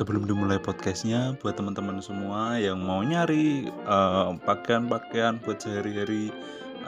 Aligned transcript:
sebelum 0.00 0.24
dimulai 0.24 0.56
podcastnya 0.56 1.36
buat 1.44 1.60
teman-teman 1.60 2.00
semua 2.00 2.56
yang 2.56 2.80
mau 2.80 3.04
nyari 3.04 3.68
uh, 3.84 4.32
pakaian-pakaian 4.48 5.36
buat 5.44 5.60
sehari-hari 5.60 6.32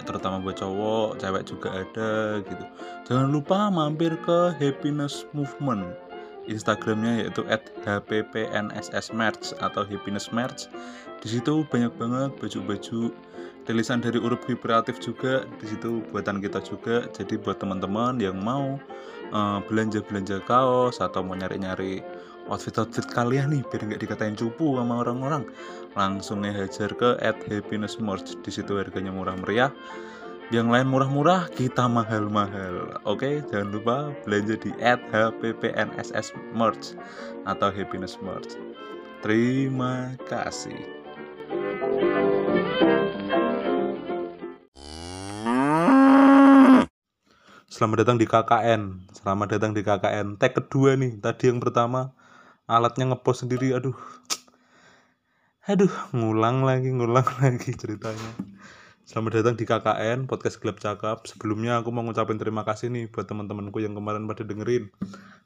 terutama 0.09 0.41
buat 0.41 0.57
cowok, 0.57 1.21
cewek 1.21 1.45
juga 1.45 1.69
ada 1.85 2.41
gitu. 2.41 2.65
Jangan 3.05 3.29
lupa 3.29 3.69
mampir 3.69 4.17
ke 4.25 4.57
Happiness 4.57 5.29
Movement. 5.37 5.93
Instagramnya 6.49 7.29
yaitu 7.29 7.45
@hppnssmerch 7.85 9.61
atau 9.61 9.85
happiness 9.85 10.33
merch. 10.33 10.73
Di 11.21 11.37
situ 11.37 11.69
banyak 11.69 11.93
banget 12.01 12.33
baju-baju 12.41 13.13
rilisan 13.69 14.03
dari 14.03 14.19
Urup 14.19 14.43
Kreatif 14.43 14.99
juga 14.99 15.47
di 15.61 15.69
situ 15.69 16.01
buatan 16.11 16.41
kita 16.41 16.65
juga. 16.65 17.07
Jadi 17.13 17.37
buat 17.37 17.61
teman-teman 17.61 18.19
yang 18.19 18.41
mau 18.41 18.81
uh, 19.37 19.61
belanja-belanja 19.69 20.43
kaos 20.49 20.99
atau 20.99 21.23
mau 21.23 21.39
nyari-nyari 21.39 22.03
outfit-outfit 22.51 23.07
kalian 23.13 23.55
nih 23.55 23.63
biar 23.71 23.83
nggak 23.87 24.03
dikatain 24.03 24.35
cupu 24.35 24.79
sama 24.79 25.05
orang-orang 25.05 25.47
langsung 25.95 26.43
hajar 26.43 26.91
ke 26.97 27.19
at 27.23 27.37
happiness 27.47 28.01
merch 28.01 28.35
di 28.43 28.51
situ 28.51 28.79
harganya 28.81 29.13
murah 29.15 29.37
meriah 29.39 29.71
yang 30.53 30.69
lain 30.69 30.91
murah-murah 30.91 31.49
kita 31.55 31.87
mahal-mahal 31.87 32.99
oke 33.07 33.45
jangan 33.49 33.69
lupa 33.73 33.97
belanja 34.27 34.59
di 34.59 34.75
at 34.83 35.01
hppnss 35.13 36.35
merch 36.53 36.99
atau 37.47 37.69
happiness 37.71 38.19
merch 38.21 38.59
terima 39.23 40.17
kasih 40.27 41.03
Selamat 47.73 48.05
datang 48.05 48.21
di 48.21 48.29
KKN. 48.29 49.11
Selamat 49.11 49.59
datang 49.59 49.73
di 49.75 49.83
KKN. 49.83 50.37
Tag 50.39 50.55
kedua 50.55 50.95
nih. 50.95 51.19
Tadi 51.19 51.51
yang 51.51 51.59
pertama 51.59 52.15
alatnya 52.71 53.11
ngepost 53.11 53.47
sendiri 53.47 53.75
aduh. 53.75 53.97
Aduh 55.67 55.91
ngulang 56.15 56.63
lagi 56.63 56.95
ngulang 56.95 57.27
lagi 57.43 57.75
ceritanya. 57.75 58.33
Selamat 59.03 59.43
datang 59.43 59.59
di 59.59 59.67
KKN 59.67 60.31
Podcast 60.31 60.63
Gelap 60.63 60.79
Cakap. 60.79 61.27
Sebelumnya 61.27 61.83
aku 61.83 61.91
mau 61.91 62.07
ngucapin 62.07 62.39
terima 62.39 62.63
kasih 62.63 62.87
nih 62.87 63.11
Buat 63.11 63.27
teman-temanku 63.27 63.83
yang 63.83 63.99
kemarin 63.99 64.31
pada 64.31 64.47
dengerin. 64.47 64.95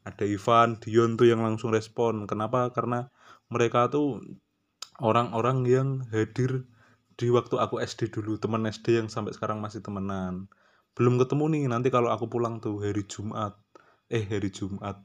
Ada 0.05 0.28
Ivan, 0.28 0.77
Dion 0.77 1.17
tuh 1.17 1.33
yang 1.33 1.41
langsung 1.41 1.72
respon. 1.72 2.28
Kenapa? 2.28 2.69
Karena 2.77 3.09
mereka 3.48 3.89
tuh 3.89 4.20
Orang-orang 5.00 5.64
yang 5.64 5.89
hadir 6.12 6.69
Di 7.17 7.33
waktu 7.33 7.56
aku 7.56 7.81
SD 7.81 8.12
dulu 8.12 8.37
Temen 8.37 8.69
SD 8.69 9.00
yang 9.00 9.09
sampai 9.09 9.33
sekarang 9.33 9.64
masih 9.64 9.81
temenan. 9.81 10.53
Belum 10.92 11.17
ketemu 11.17 11.44
nih 11.56 11.64
Nanti 11.72 11.89
kalau 11.89 12.12
aku 12.12 12.28
pulang 12.28 12.61
tuh 12.61 12.77
hari 12.84 13.09
Jumat. 13.09 13.56
Eh 14.12 14.28
hari 14.28 14.53
Jumat 14.53 15.00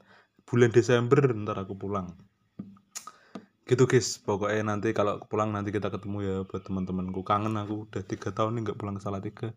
bulan 0.52 0.76
Desember 0.76 1.32
ntar 1.32 1.64
aku 1.64 1.80
pulang. 1.80 2.12
Gitu 3.64 3.88
guys. 3.88 4.20
Pokoknya 4.20 4.76
nanti 4.76 4.92
kalau 4.92 5.24
pulang 5.32 5.56
nanti 5.56 5.72
kita 5.72 5.88
ketemu 5.88 6.18
ya 6.20 6.36
buat 6.44 6.68
teman-temanku. 6.68 7.24
Kangen 7.24 7.56
aku 7.56 7.88
udah 7.88 8.04
tiga 8.04 8.36
tahun 8.36 8.60
nih 8.60 8.62
nggak 8.68 8.78
pulang 8.78 9.00
ke 9.00 9.02
Salatiga. 9.08 9.56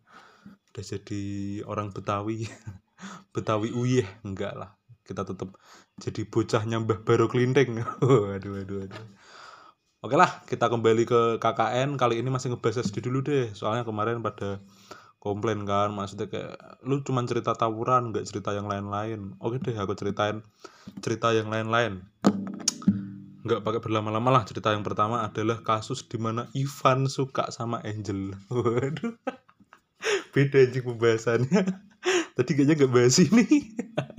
Udah 0.70 0.84
jadi 0.86 1.22
orang 1.66 1.90
Betawi. 1.90 2.46
Betawi 3.34 3.74
uyeh 3.74 4.06
enggak 4.22 4.54
lah. 4.54 4.78
Kita 5.02 5.26
tetap 5.26 5.58
jadi 5.98 6.22
bocahnya 6.30 6.80
Mbah 6.80 7.02
Baro 7.02 7.28
Klinteng 7.28 7.76
aduh 8.38 8.56
aduh 8.56 8.88
aduh 8.88 9.06
Oke 10.04 10.20
lah, 10.20 10.44
kita 10.44 10.68
kembali 10.68 11.08
ke 11.08 11.20
KKN. 11.40 11.96
Kali 11.96 12.20
ini 12.20 12.28
masih 12.28 12.52
ngebahas 12.52 12.84
SD 12.84 13.08
dulu 13.08 13.24
deh. 13.24 13.48
Soalnya 13.56 13.88
kemarin 13.88 14.20
pada 14.20 14.60
komplain 15.24 15.64
kan 15.64 15.88
maksudnya 15.96 16.28
kayak 16.28 16.84
lu 16.84 17.00
cuma 17.00 17.24
cerita 17.24 17.56
tawuran 17.56 18.12
nggak 18.12 18.28
cerita 18.28 18.52
yang 18.52 18.68
lain-lain. 18.68 19.40
Oke 19.40 19.56
deh 19.56 19.72
aku 19.72 19.96
ceritain 19.96 20.44
cerita 21.00 21.32
yang 21.32 21.48
lain-lain. 21.48 22.04
Nggak 23.48 23.64
pakai 23.64 23.80
berlama-lama 23.80 24.28
lah 24.28 24.44
cerita 24.44 24.76
yang 24.76 24.84
pertama 24.84 25.24
adalah 25.24 25.64
kasus 25.64 26.04
di 26.04 26.20
mana 26.20 26.52
Ivan 26.52 27.08
suka 27.08 27.48
sama 27.48 27.80
Angel. 27.80 28.36
Waduh. 28.52 29.16
Beda 30.36 30.60
aja 30.60 30.78
pembahasannya. 30.84 31.62
Tadi 32.36 32.50
kayaknya 32.52 32.84
nggak 32.84 32.92
bahas 32.92 33.16
ini. 33.16 33.46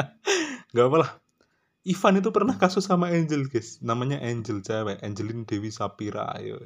Nggak 0.73 0.87
apa 0.89 0.97
lah. 1.05 1.11
Ivan 1.85 2.17
itu 2.17 2.29
pernah 2.33 2.57
kasus 2.57 2.89
sama 2.89 3.13
Angel 3.13 3.45
guys. 3.45 3.77
Namanya 3.85 4.17
Angel 4.25 4.65
cewek. 4.65 5.05
Angelin 5.05 5.45
Dewi 5.45 5.69
Sapira 5.69 6.33
ayo 6.33 6.57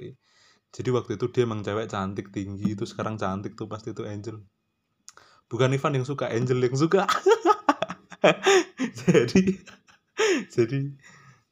jadi 0.70 0.90
waktu 0.94 1.18
itu 1.18 1.26
dia 1.34 1.50
emang 1.50 1.66
cewek 1.66 1.90
cantik 1.90 2.30
tinggi 2.30 2.78
itu 2.78 2.86
sekarang 2.86 3.18
cantik 3.18 3.58
tuh 3.58 3.66
pasti 3.66 3.90
itu 3.90 4.06
Angel. 4.06 4.38
Bukan 5.50 5.74
Ivan 5.74 5.98
yang 5.98 6.06
suka 6.06 6.30
Angel 6.30 6.62
yang 6.62 6.78
suka. 6.78 7.10
Jadi 9.02 9.56
jadi 10.52 10.92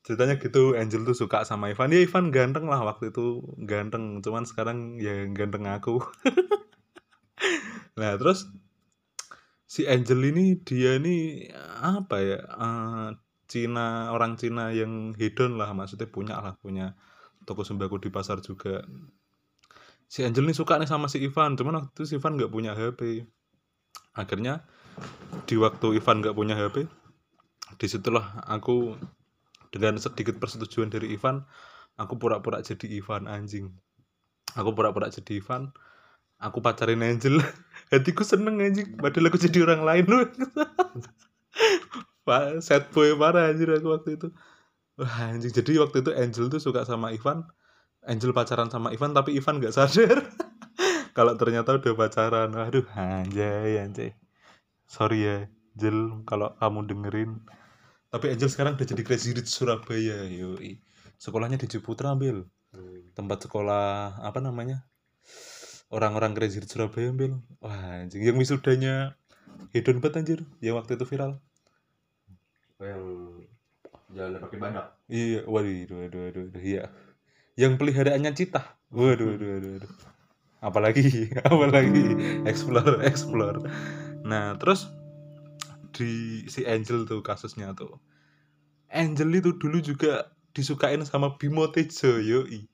ceritanya 0.04 0.36
gitu 0.38 0.76
Angel 0.76 1.02
tuh 1.08 1.18
suka 1.18 1.48
sama 1.48 1.72
Ivan. 1.74 1.96
Ya 1.96 2.04
Ivan 2.06 2.30
ganteng 2.30 2.70
lah 2.70 2.84
waktu 2.86 3.10
itu 3.10 3.42
ganteng. 3.66 4.22
Cuman 4.22 4.46
sekarang 4.46 5.02
ya 5.02 5.26
ganteng 5.34 5.66
aku. 5.66 5.98
Nah 7.98 8.14
terus 8.14 8.46
si 9.66 9.90
Angel 9.90 10.22
ini 10.30 10.62
dia 10.62 11.02
ini 11.02 11.50
apa 11.82 12.22
ya 12.22 12.40
uh, 12.46 13.10
Cina 13.50 14.14
orang 14.14 14.38
Cina 14.38 14.70
yang 14.70 15.18
hedon 15.18 15.58
lah. 15.58 15.74
Maksudnya 15.74 16.06
punya 16.06 16.38
lah 16.38 16.54
punya 16.62 16.94
toko 17.48 17.64
sembako 17.64 18.04
di 18.04 18.12
pasar 18.12 18.44
juga. 18.44 18.84
Si 20.08 20.24
Angel 20.24 20.44
nih 20.44 20.56
suka 20.56 20.76
nih 20.76 20.88
sama 20.88 21.08
si 21.08 21.24
Ivan 21.24 21.56
cuman 21.56 21.84
waktu 21.84 21.92
itu 21.96 22.04
si 22.04 22.14
Ivan 22.20 22.36
nggak 22.36 22.52
punya 22.52 22.76
HP 22.76 23.28
akhirnya 24.16 24.64
di 25.48 25.56
waktu 25.60 26.00
Ivan 26.00 26.20
nggak 26.24 26.36
punya 26.36 26.56
HP 26.56 26.88
di 27.76 27.88
situlah 27.88 28.44
aku 28.48 28.96
dengan 29.72 30.00
sedikit 30.00 30.40
persetujuan 30.40 30.92
dari 30.92 31.12
Ivan 31.16 31.44
aku 31.96 32.20
pura-pura 32.20 32.60
jadi 32.60 32.88
Ivan 33.00 33.32
anjing. 33.32 33.72
Aku 34.56 34.76
pura-pura 34.76 35.08
jadi 35.08 35.40
Ivan 35.40 35.72
aku 36.40 36.60
pacarin 36.60 37.04
Angel. 37.04 37.40
Hatiku 37.92 38.28
seneng 38.28 38.60
anjing. 38.60 39.00
Padahal 39.00 39.32
aku 39.32 39.40
jadi 39.40 39.64
orang 39.64 39.84
lain 39.88 40.06
sad 42.60 42.92
boy 42.92 43.16
parah 43.16 43.52
anjir 43.52 43.72
aku 43.72 43.88
waktu 43.96 44.20
itu 44.20 44.28
Wah 44.98 45.30
anjing. 45.30 45.54
Jadi 45.54 45.78
waktu 45.78 46.02
itu 46.02 46.12
Angel 46.14 46.46
tuh 46.50 46.58
suka 46.58 46.82
sama 46.82 47.14
Ivan. 47.14 47.46
Angel 48.02 48.34
pacaran 48.34 48.74
sama 48.74 48.90
Ivan 48.90 49.14
tapi 49.14 49.38
Ivan 49.38 49.62
gak 49.62 49.78
sadar. 49.78 50.26
Kalau 51.18 51.38
ternyata 51.38 51.78
udah 51.78 51.94
pacaran. 51.94 52.50
Aduh 52.58 52.86
anjay 52.98 53.78
anjay. 53.78 54.18
Sorry 54.90 55.26
ya 55.26 55.38
Angel 55.78 56.26
kalau 56.26 56.58
kamu 56.58 56.90
dengerin. 56.90 57.32
Tapi 58.10 58.34
Angel 58.34 58.50
sekarang 58.50 58.82
udah 58.82 58.88
jadi 58.90 59.02
Crazy 59.06 59.38
Rich 59.38 59.54
Surabaya 59.54 60.26
yoi. 60.26 60.82
Sekolahnya 61.22 61.62
di 61.62 61.70
Ciputra 61.70 62.18
ambil. 62.18 62.50
Hmm. 62.68 63.16
tempat 63.16 63.48
sekolah 63.48 64.20
apa 64.26 64.42
namanya? 64.42 64.90
Orang-orang 65.94 66.34
Crazy 66.34 66.58
Rich 66.58 66.74
Surabaya 66.74 67.14
ambil. 67.14 67.38
Wah 67.62 68.02
anjing. 68.02 68.26
Yang 68.26 68.38
wisudanya 68.42 69.14
hedon 69.70 70.02
banget 70.02 70.18
anjir 70.18 70.40
yang 70.66 70.82
waktu 70.82 70.98
itu 70.98 71.06
viral. 71.06 71.38
Yang 72.82 73.04
jalan 74.14 74.40
pakai 74.40 74.58
badak 74.60 74.88
iya 75.12 75.44
waduh 75.44 75.72
waduh 75.72 75.98
waduh, 76.08 76.22
waduh 76.48 76.64
iya. 76.64 76.92
Yang 77.58 77.74
peliharaannya 77.82 78.32
cita 78.38 78.78
waduh 78.94 79.34
waduh 79.34 79.48
waduh, 79.58 79.72
waduh. 79.78 79.94
apalagi 80.62 81.30
apalagi. 81.50 82.06
Explore 82.46 83.02
explore. 83.10 83.60
Nah 84.26 84.58
terus 84.58 84.90
di 85.94 86.44
si 86.46 86.64
Angel 86.66 87.10
tuh 87.10 87.26
kasusnya 87.26 87.74
tuh. 87.74 87.98
Angel 88.94 89.28
itu 89.34 89.58
dulu 89.58 89.82
juga 89.82 90.32
disukain 90.54 91.02
sama 91.04 91.36
Bimo 91.36 91.68
Tejo 91.74 92.22
yoi. 92.22 92.70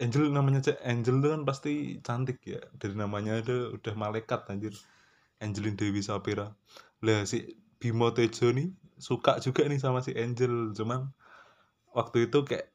Angel 0.00 0.28
namanya 0.28 0.60
cek 0.60 0.78
Angel 0.84 1.20
tuh 1.24 1.30
kan 1.32 1.42
pasti 1.48 1.98
cantik 2.04 2.38
ya. 2.44 2.60
Dari 2.76 2.94
namanya 2.94 3.40
ada 3.40 3.72
udah 3.72 3.94
malaikat 3.96 4.48
anjir. 4.52 4.76
Angelin 5.42 5.74
Dewi 5.74 6.04
Sapira. 6.06 6.54
Lah 7.02 7.26
si 7.26 7.58
Bimo 7.82 8.14
Tejo 8.14 8.54
nih 8.54 8.70
suka 9.02 9.42
juga 9.42 9.66
nih 9.66 9.82
sama 9.82 9.98
si 9.98 10.14
Angel. 10.14 10.70
Cuman 10.70 11.10
waktu 11.90 12.30
itu 12.30 12.46
kayak 12.46 12.70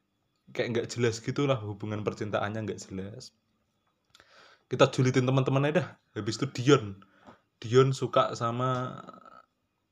kayak 0.52 0.68
nggak 0.76 0.88
jelas 0.92 1.24
gitulah 1.24 1.56
hubungan 1.64 2.04
percintaannya 2.04 2.68
nggak 2.68 2.80
jelas. 2.84 3.32
Kita 4.68 4.92
julitin 4.92 5.24
teman-teman 5.24 5.72
aja 5.72 5.74
dah. 5.80 5.88
Habis 6.12 6.36
itu 6.36 6.46
Dion. 6.52 7.00
Dion 7.56 7.96
suka 7.96 8.36
sama 8.36 9.00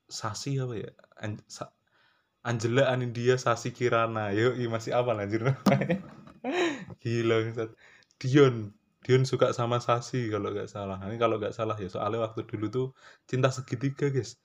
Sasi 0.06 0.60
apa 0.60 0.76
ya? 0.76 0.92
An 1.16 1.40
Sa 1.48 1.72
Angela 2.44 2.92
Anindia 2.92 3.40
Sasi 3.40 3.72
Kirana. 3.72 4.36
Yo 4.36 4.52
masih 4.68 4.92
apa 4.92 5.16
lanjut 5.16 5.48
gila. 7.02 7.36
Dion. 8.20 8.76
Dion 9.00 9.24
suka 9.24 9.56
sama 9.56 9.80
Sasi 9.80 10.28
kalau 10.28 10.52
nggak 10.52 10.68
salah. 10.68 11.00
Ini 11.08 11.16
kalau 11.16 11.40
nggak 11.40 11.56
salah 11.56 11.80
ya 11.80 11.88
soalnya 11.88 12.28
waktu 12.28 12.44
dulu 12.44 12.66
tuh 12.68 12.86
cinta 13.24 13.48
segitiga 13.48 14.12
guys 14.12 14.36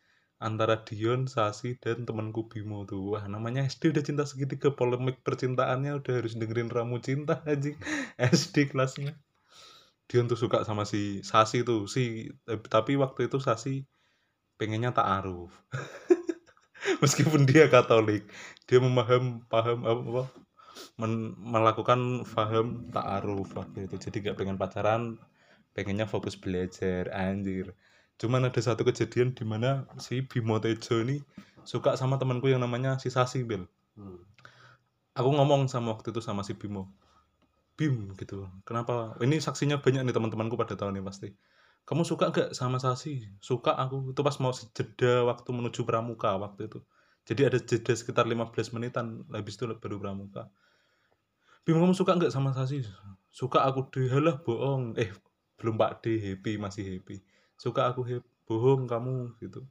antara 0.47 0.75
Dion, 0.87 1.21
Sasi, 1.35 1.69
dan 1.83 1.97
temanku 2.07 2.41
Bimo 2.51 2.79
tuh. 2.89 3.01
Wah, 3.15 3.25
namanya 3.33 3.61
SD 3.71 3.83
udah 3.93 4.03
cinta 4.09 4.23
segitiga, 4.31 4.69
polemik 4.79 5.17
percintaannya 5.27 5.91
udah 5.99 6.13
harus 6.19 6.33
dengerin 6.41 6.69
Ramu 6.75 6.97
Cinta 7.07 7.35
aja. 7.51 7.71
SD 8.17 8.55
kelasnya. 8.71 9.13
Dion 10.09 10.25
tuh 10.31 10.39
suka 10.43 10.57
sama 10.67 10.83
si 10.91 11.01
Sasi 11.31 11.57
tuh, 11.69 11.81
si 11.95 12.03
tapi 12.75 12.93
waktu 13.03 13.21
itu 13.31 13.37
Sasi 13.47 13.73
pengennya 14.59 14.91
tak 14.97 15.07
aruf. 15.23 15.51
meskipun 17.03 17.41
dia 17.49 17.65
Katolik 17.71 18.23
dia 18.67 18.79
memaham 18.81 19.43
paham 19.51 19.79
apa, 19.85 20.23
men- 20.99 21.35
melakukan 21.39 22.25
paham 22.35 22.67
ta'aruf 22.95 23.49
waktu 23.59 23.87
itu 23.89 23.95
jadi 24.09 24.17
nggak 24.29 24.37
pengen 24.39 24.57
pacaran 24.61 25.01
pengennya 25.75 26.07
fokus 26.09 26.35
belajar 26.39 27.09
anjir 27.13 27.73
cuman 28.21 28.53
ada 28.53 28.61
satu 28.61 28.85
kejadian 28.85 29.33
di 29.33 29.41
mana 29.41 29.89
si 29.97 30.21
Bimo 30.21 30.61
Tejo 30.61 31.01
ini 31.01 31.25
suka 31.65 31.97
sama 31.97 32.21
temanku 32.21 32.53
yang 32.53 32.61
namanya 32.61 33.01
si 33.01 33.09
Sasi 33.09 33.41
Bel 33.41 33.65
Hmm. 33.91 34.23
aku 35.19 35.35
ngomong 35.35 35.67
sama 35.67 35.91
waktu 35.91 36.15
itu 36.15 36.23
sama 36.23 36.47
si 36.47 36.55
Bimo 36.55 36.87
Bim 37.75 38.13
gitu 38.15 38.45
kenapa? 38.61 39.17
Ini 39.17 39.41
saksinya 39.41 39.81
banyak 39.81 40.05
nih 40.05 40.13
teman-temanku 40.13 40.53
pada 40.53 40.77
tahun 40.77 41.01
ini 41.01 41.03
pasti. 41.03 41.33
Kamu 41.81 42.05
suka 42.05 42.29
gak 42.29 42.53
sama 42.53 42.77
Sasi? 42.77 43.25
Suka 43.41 43.73
aku. 43.73 44.13
Itu 44.13 44.21
pas 44.21 44.37
mau 44.37 44.53
jeda 44.53 45.25
waktu 45.25 45.49
menuju 45.49 45.81
pramuka 45.81 46.37
waktu 46.37 46.69
itu. 46.69 46.79
Jadi 47.25 47.41
ada 47.41 47.57
jeda 47.57 47.93
sekitar 47.97 48.29
15 48.29 48.69
menitan 48.77 49.25
habis 49.33 49.57
itu 49.57 49.65
baru 49.81 49.97
pramuka. 49.97 50.45
Bim 51.65 51.81
kamu 51.81 51.97
suka 51.97 52.21
nggak 52.21 52.29
sama 52.29 52.53
Sasi? 52.53 52.85
Suka 53.33 53.65
aku. 53.65 53.89
Deh 53.89 54.13
halah 54.13 54.37
bohong. 54.37 54.93
Eh 55.01 55.09
belum 55.57 55.81
Pak. 55.81 56.05
D 56.05 56.21
happy 56.21 56.61
masih 56.61 56.85
happy 56.85 57.17
suka 57.61 57.93
aku 57.93 58.01
happy 58.01 58.31
bohong 58.49 58.89
kamu 58.89 59.37
gitu. 59.37 59.61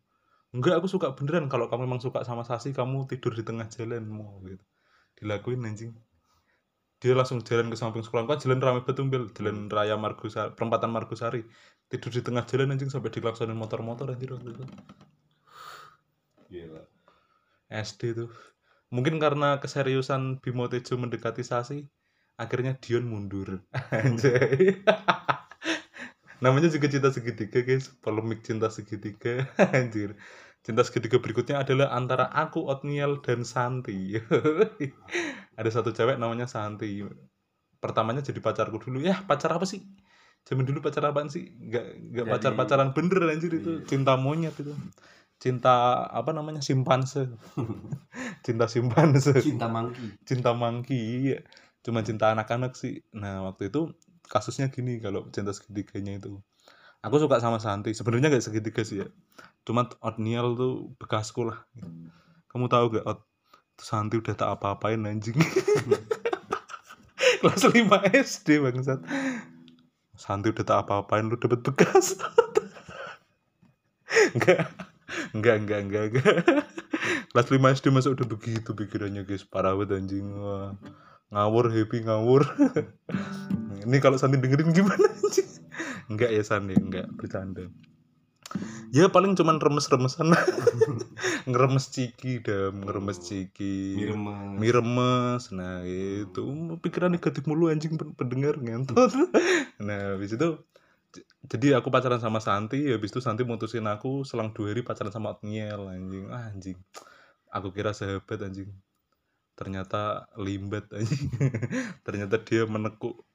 Enggak 0.55 0.79
aku 0.79 0.87
suka 0.87 1.11
beneran 1.19 1.51
kalau 1.51 1.67
kamu 1.67 1.91
memang 1.91 1.99
suka 1.99 2.23
sama 2.23 2.47
Sasi 2.47 2.71
kamu 2.71 3.11
tidur 3.11 3.35
di 3.35 3.43
tengah 3.43 3.67
jalan 3.67 4.07
mau 4.07 4.39
gitu. 4.47 4.63
Dilakuin 5.19 5.67
anjing. 5.67 5.91
Dia 7.03 7.19
langsung 7.19 7.43
jalan 7.43 7.67
ke 7.67 7.77
samping 7.77 8.07
sekolah. 8.07 8.31
Kan 8.31 8.39
jalan 8.39 8.63
rame 8.63 8.81
betul 8.87 9.11
Bel. 9.11 9.27
jalan 9.35 9.67
raya 9.67 9.99
Margosari 9.99 10.55
perempatan 10.55 10.95
Margosari 10.95 11.43
tidur 11.91 12.15
di 12.15 12.23
tengah 12.23 12.47
jalan 12.47 12.79
anjing 12.79 12.91
sampai 12.95 13.11
dilaksonin 13.11 13.59
motor-motor 13.59 14.07
anjir 14.15 14.31
waktu 14.39 14.55
itu. 14.55 14.65
Gila. 16.51 16.83
SD 17.71 18.01
tuh. 18.15 18.31
Mungkin 18.91 19.23
karena 19.23 19.59
keseriusan 19.63 20.43
Bimo 20.43 20.67
Tejo 20.67 20.99
mendekati 20.99 21.43
Sasi 21.43 21.87
akhirnya 22.39 22.75
Dion 22.79 23.07
mundur. 23.07 23.63
Anjay 23.95 24.83
namanya 26.45 26.69
juga 26.73 26.89
cinta 26.89 27.09
segitiga 27.13 27.61
guys. 27.65 27.93
Polemik 28.01 28.45
cinta 28.45 28.69
segitiga. 28.69 29.47
Anjir. 29.77 30.17
Cinta 30.61 30.85
segitiga 30.85 31.17
berikutnya 31.21 31.65
adalah 31.65 31.93
antara 31.97 32.29
aku 32.29 32.69
Otniel 32.69 33.25
dan 33.25 33.49
Santi. 33.49 34.17
Ada 35.59 35.71
satu 35.73 35.97
cewek 35.97 36.21
namanya 36.21 36.45
Santi. 36.45 37.01
Pertamanya 37.81 38.21
jadi 38.21 38.45
pacarku 38.45 38.77
dulu. 38.77 39.01
Ya 39.01 39.25
pacar 39.25 39.57
apa 39.57 39.65
sih? 39.65 39.81
Zaman 40.45 40.65
dulu 40.65 40.81
pacar 40.81 41.05
apaan 41.09 41.29
sih? 41.29 41.49
Nggak 41.49 41.85
nggak 42.13 42.27
pacar 42.29 42.53
pacaran 42.57 42.91
bener 42.97 43.29
anjir 43.29 43.53
itu. 43.57 43.81
Iya. 43.81 43.89
cinta 43.89 44.17
monyet 44.17 44.57
itu. 44.57 44.73
Cinta 45.41 46.05
apa 46.09 46.33
namanya 46.37 46.61
simpanse. 46.61 47.33
Cinta 48.47 48.69
simpanse. 48.69 49.37
Cinta 49.41 49.69
mangki. 49.69 50.07
cinta 50.25 50.51
mangki 50.53 51.01
iya. 51.33 51.39
cuma 51.81 52.05
cinta 52.05 52.33
anak-anak 52.33 52.77
sih. 52.77 53.01
Nah 53.17 53.49
waktu 53.49 53.73
itu 53.73 53.93
kasusnya 54.31 54.71
gini 54.71 55.03
kalau 55.03 55.27
cinta 55.35 55.51
segitiganya 55.51 56.23
itu. 56.23 56.39
Aku 57.03 57.19
suka 57.19 57.43
sama 57.43 57.59
Santi 57.59 57.91
sebenarnya 57.91 58.31
nggak 58.31 58.47
segitiga 58.47 58.87
sih 58.87 59.03
ya. 59.03 59.09
Cuma 59.67 59.91
Otniel 59.99 60.55
tuh 60.55 60.95
bekasku 61.03 61.51
lah. 61.51 61.67
Kamu 62.47 62.71
tahu 62.71 62.99
gak 62.99 63.07
Ot 63.07 63.21
Santi 63.81 64.21
udah 64.21 64.35
tak 64.39 64.49
apa-apain 64.55 65.03
anjing. 65.03 65.35
Kelas 67.41 67.65
5 67.65 67.73
SD 68.13 68.61
bangsat. 68.61 69.01
Santi 70.15 70.53
udah 70.53 70.65
tak 70.65 70.79
apa-apain 70.87 71.27
lu 71.27 71.41
dapet 71.41 71.65
bekas. 71.65 72.17
Enggak 74.37 74.69
enggak 75.35 75.57
enggak 75.63 75.81
enggak 75.87 76.05
enggak 76.11 76.35
kelas 77.31 77.47
5 77.47 77.63
SD 77.79 77.87
masa 77.95 78.11
udah 78.11 78.27
begitu 78.27 78.75
pikirannya 78.75 79.23
guys. 79.23 79.47
Parah 79.47 79.79
banget 79.79 80.03
anjing. 80.03 80.27
Wah. 80.35 80.75
Ngawur 81.31 81.71
happy 81.71 82.03
ngawur. 82.03 82.43
Ini 83.87 83.97
kalau 84.03 84.21
Santi 84.21 84.37
dengerin 84.37 84.77
gimana 84.77 85.09
enggak 86.11 86.31
ya 86.35 86.43
Santi 86.45 86.77
enggak 86.77 87.09
bercanda. 87.17 87.71
Ya 88.91 89.07
paling 89.07 89.39
cuman 89.39 89.63
remes-remesan. 89.63 90.35
Ngeremes 91.49 91.95
ciki 91.95 92.43
dam 92.43 92.83
ngeremes 92.83 93.23
ciki. 93.23 93.95
Miremes. 93.95 94.59
miremes. 94.59 95.43
Nah 95.55 95.87
itu 95.87 96.43
pikiran 96.83 97.15
negatif 97.15 97.47
mulu 97.47 97.71
anjing 97.71 97.95
pen- 97.95 98.13
pendengar 98.19 98.59
ngentot 98.59 99.15
nah 99.87 100.19
habis 100.19 100.35
itu 100.37 100.61
jadi 101.47 101.81
aku 101.81 101.89
pacaran 101.89 102.21
sama 102.21 102.43
Santi 102.43 102.91
habis 102.91 103.15
itu 103.15 103.23
Santi 103.23 103.47
mutusin 103.47 103.87
aku 103.87 104.27
selang 104.27 104.53
dua 104.53 104.75
hari 104.75 104.83
pacaran 104.83 105.15
sama 105.15 105.39
Otniel 105.39 105.87
anjing. 105.87 106.27
Ah, 106.29 106.51
anjing. 106.51 106.79
Aku 107.55 107.71
kira 107.71 107.95
sahabat 107.95 108.43
anjing 108.43 108.75
ternyata 109.61 110.33
limbat 110.41 110.89
anjing. 110.89 111.29
Ternyata 112.07 112.41
dia 112.41 112.65
menekuk 112.65 113.29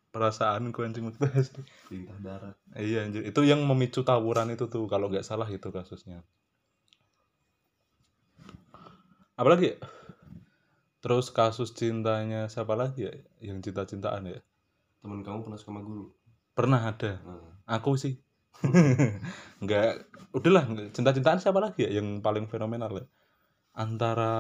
anjing 0.81 1.06
waktu 1.12 1.27
SD. 1.38 1.57
Cinta 1.92 2.16
darat. 2.24 2.56
iya 2.80 3.04
anjir 3.06 3.22
itu 3.27 3.44
yang 3.44 3.62
memicu 3.68 4.01
tawuran 4.01 4.50
itu 4.50 4.66
tuh 4.66 4.89
kalau 4.89 5.12
nggak 5.12 5.27
salah 5.27 5.45
itu 5.51 5.69
kasusnya. 5.69 6.25
Apalagi? 9.36 9.75
Terus 11.04 11.30
kasus 11.30 11.75
cintanya 11.75 12.50
siapa 12.50 12.74
lagi 12.74 13.06
ya? 13.06 13.13
Yang 13.44 13.69
cinta-cintaan 13.69 14.25
ya? 14.25 14.42
Temen 15.04 15.21
kamu 15.21 15.45
pernah 15.45 15.60
sama 15.62 15.86
guru. 15.86 16.10
pernah 16.56 16.88
ada. 16.88 17.19
Nah, 17.19 17.51
aku 17.68 18.00
sih. 18.00 18.16
Nggak 19.63 20.07
udahlah 20.31 20.63
cinta-cintaan 20.95 21.44
siapa 21.44 21.60
lagi 21.60 21.83
ya 21.83 22.00
yang 22.00 22.24
paling 22.24 22.48
fenomenal 22.48 23.04
ya? 23.04 23.06
Antara 23.75 24.33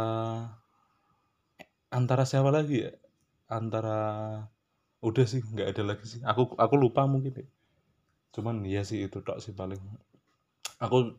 antara 1.95 2.27
siapa 2.27 2.51
lagi 2.51 2.83
ya? 2.83 2.91
Antara 3.47 3.97
udah 4.99 5.25
sih 5.25 5.39
nggak 5.39 5.71
ada 5.71 5.83
lagi 5.95 6.05
sih. 6.05 6.19
Aku 6.27 6.51
aku 6.59 6.75
lupa 6.75 7.07
mungkin 7.07 7.31
ya 7.31 7.47
cuman 8.35 8.67
ya 8.67 8.83
sih 8.83 9.07
itu 9.07 9.23
tok 9.23 9.39
sih 9.39 9.55
paling. 9.55 9.79
Aku 10.83 11.15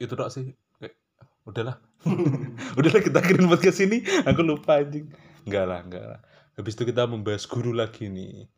itu 0.00 0.16
tok 0.16 0.32
sih. 0.32 0.56
Kayak 0.80 0.96
udahlah. 1.44 1.76
Udahlah 2.80 3.00
kita 3.04 3.20
kirim 3.20 3.52
podcast 3.52 3.84
ini. 3.84 4.00
Aku 4.24 4.40
lupa 4.40 4.80
anjing. 4.80 5.12
Enggak 5.44 5.64
lah 5.68 5.80
enggak 5.84 6.04
lah. 6.08 6.20
Habis 6.56 6.72
itu 6.80 6.88
kita 6.88 7.04
membahas 7.04 7.44
guru 7.44 7.76
lagi 7.76 8.08
nih. 8.08 8.48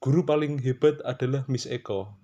Guru 0.00 0.24
paling 0.24 0.56
hebat 0.64 1.04
adalah 1.04 1.44
Miss 1.52 1.68
Eko. 1.68 2.16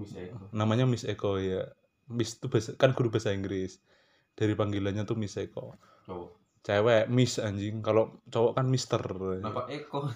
Miss 0.00 0.16
Eko. 0.16 0.48
namanya 0.56 0.88
Miss 0.88 1.04
Eko 1.04 1.36
ya. 1.36 1.68
Miss 2.08 2.40
itu 2.40 2.48
bahasa, 2.48 2.72
kan 2.80 2.96
guru 2.96 3.12
bahasa 3.12 3.36
Inggris. 3.36 3.84
Dari 4.32 4.56
panggilannya 4.56 5.04
tuh 5.04 5.20
Miss 5.20 5.36
Eko. 5.36 5.76
Cowok. 6.08 6.39
Cewek 6.66 7.08
Miss 7.08 7.40
anjing. 7.40 7.80
Kalau 7.80 8.20
cowok 8.28 8.52
kan 8.60 8.66
Mister. 8.68 9.02
Kenapa 9.02 9.66
Eko? 9.72 10.10